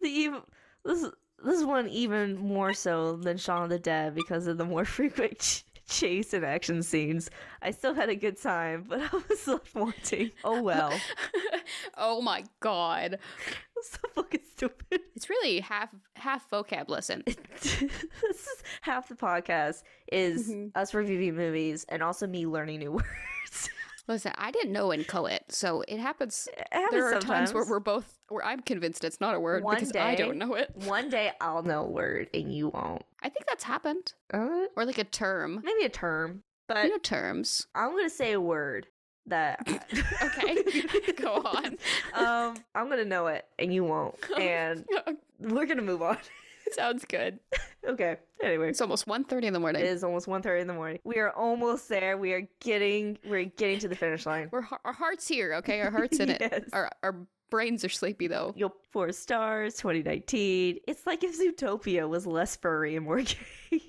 [0.00, 0.42] the even
[0.84, 1.06] this
[1.44, 5.38] this one even more so than Shaun of the Dead because of the more frequent
[5.38, 7.30] ch- chase and action scenes.
[7.62, 10.30] I still had a good time, but I was left wanting.
[10.44, 10.92] Oh well,
[11.96, 13.18] oh my god.
[13.82, 15.00] so fucking stupid.
[15.16, 17.22] It's really half half vocab lesson.
[17.26, 17.82] this
[18.22, 19.82] is half the podcast
[20.12, 20.70] is Mhm.
[20.74, 23.70] us reviewing movies and also me learning new words.
[24.10, 26.48] Listen, I didn't know inchoate, so it happens.
[26.52, 27.50] It happens There are sometimes.
[27.50, 30.36] times where we're both where I'm convinced it's not a word One because I don't
[30.36, 30.72] know it.
[30.74, 33.02] One day I'll know a word and you won't.
[33.22, 34.12] I think that's happened.
[34.34, 35.60] Uh, Or like a term.
[35.64, 37.68] maybe a term, but You know terms.
[37.74, 38.88] I'm gonna say a word
[39.26, 39.60] that.
[40.22, 41.12] Okay.
[41.16, 41.78] Go on.
[42.14, 44.84] Um, I'm gonna know it and you won't, and
[45.38, 46.18] we're gonna move on.
[46.76, 47.38] Sounds good.
[47.86, 48.16] okay.
[48.42, 49.82] Anyway, It's almost 1.30 in the morning.
[49.82, 50.98] it is almost 1.30 in the morning.
[51.04, 52.16] We are almost there.
[52.16, 53.18] We are getting.
[53.26, 54.48] We're getting to the finish line.
[54.50, 55.80] We're our hearts here, okay?
[55.82, 56.38] Our hearts in Yes.
[56.40, 56.68] it.
[56.72, 57.16] Our our
[57.50, 58.54] brains are sleepy though.
[58.56, 60.78] Yo, four stars, 2019.
[60.86, 63.36] It's like if Zootopia was less furry and more gay.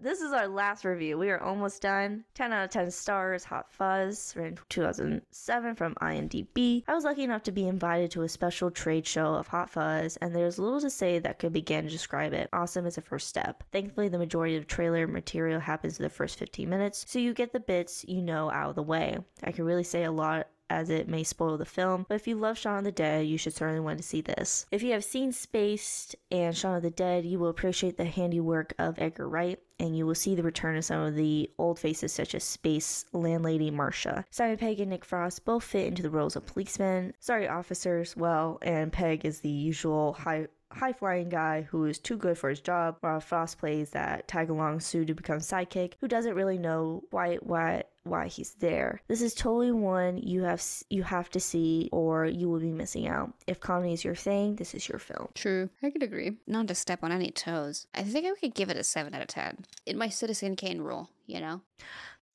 [0.00, 1.18] this is our last review.
[1.18, 2.24] We are almost done.
[2.34, 6.84] 10 out of 10 stars, Hot Fuzz, ran 2007 from IMDb.
[6.86, 10.16] I was lucky enough to be invited to a special trade show of Hot Fuzz,
[10.18, 12.48] and there's little to say that could begin to describe it.
[12.52, 13.64] Awesome is a first step.
[13.72, 17.52] Thankfully, the majority of trailer material happens in the first 15 minutes, so you get
[17.52, 19.18] the bits you know out of the way.
[19.42, 22.36] I can really say a lot as it may spoil the film, but if you
[22.36, 24.66] love Shaun of the Dead, you should certainly want to see this.
[24.70, 28.74] If you have seen Spaced and Shaun of the Dead, you will appreciate the handiwork
[28.78, 32.12] of Edgar Wright, and you will see the return of some of the old faces
[32.12, 34.24] such as Spaced landlady Marsha.
[34.30, 38.58] Simon Pegg and Nick Frost both fit into the roles of policemen, sorry officers, well,
[38.62, 42.60] and Pegg is the usual high high flying guy who is too good for his
[42.60, 47.02] job, while Frost plays that tag along Sue to become sidekick who doesn't really know
[47.10, 49.00] why why why he's there.
[49.08, 53.08] This is totally one you have you have to see or you will be missing
[53.08, 53.32] out.
[53.46, 55.28] If comedy is your thing, this is your film.
[55.34, 55.70] True.
[55.82, 56.38] I could agree.
[56.46, 57.86] Not to step on any toes.
[57.94, 59.64] I think I could give it a 7 out of 10.
[59.86, 61.62] In my Citizen Kane rule, you know?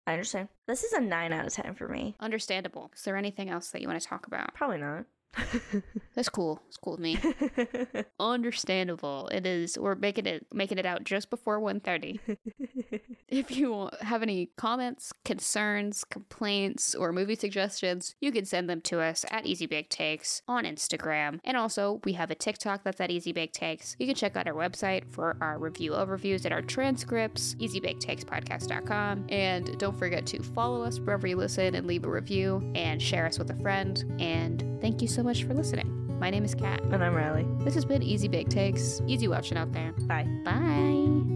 [0.06, 0.50] I understand.
[0.68, 2.16] This is a 9 out of 10 for me.
[2.20, 2.92] Understandable.
[2.96, 4.54] Is there anything else that you want to talk about?
[4.54, 5.06] Probably not.
[6.16, 6.62] That's cool.
[6.68, 7.18] It's cool with me.
[8.20, 9.30] Understandable.
[9.32, 9.78] It is.
[9.78, 12.20] We're making it making it out just before 1.30.
[13.34, 19.00] If you have any comments, concerns, complaints, or movie suggestions, you can send them to
[19.00, 21.40] us at Easy Bake Takes on Instagram.
[21.44, 23.96] And also, we have a TikTok that's at Easy Bake Takes.
[23.98, 29.26] You can check out our website for our review overviews and our transcripts, easybaketakes.podcast.com.
[29.30, 33.26] And don't forget to follow us wherever you listen and leave a review and share
[33.26, 34.04] us with a friend.
[34.20, 35.90] And thank you so much for listening.
[36.20, 36.82] My name is Kat.
[36.84, 37.46] and I'm Ryley.
[37.64, 39.02] This has been Easy Bake Takes.
[39.08, 39.94] Easy watching out there.
[40.06, 40.28] Bye.
[40.44, 41.33] Bye.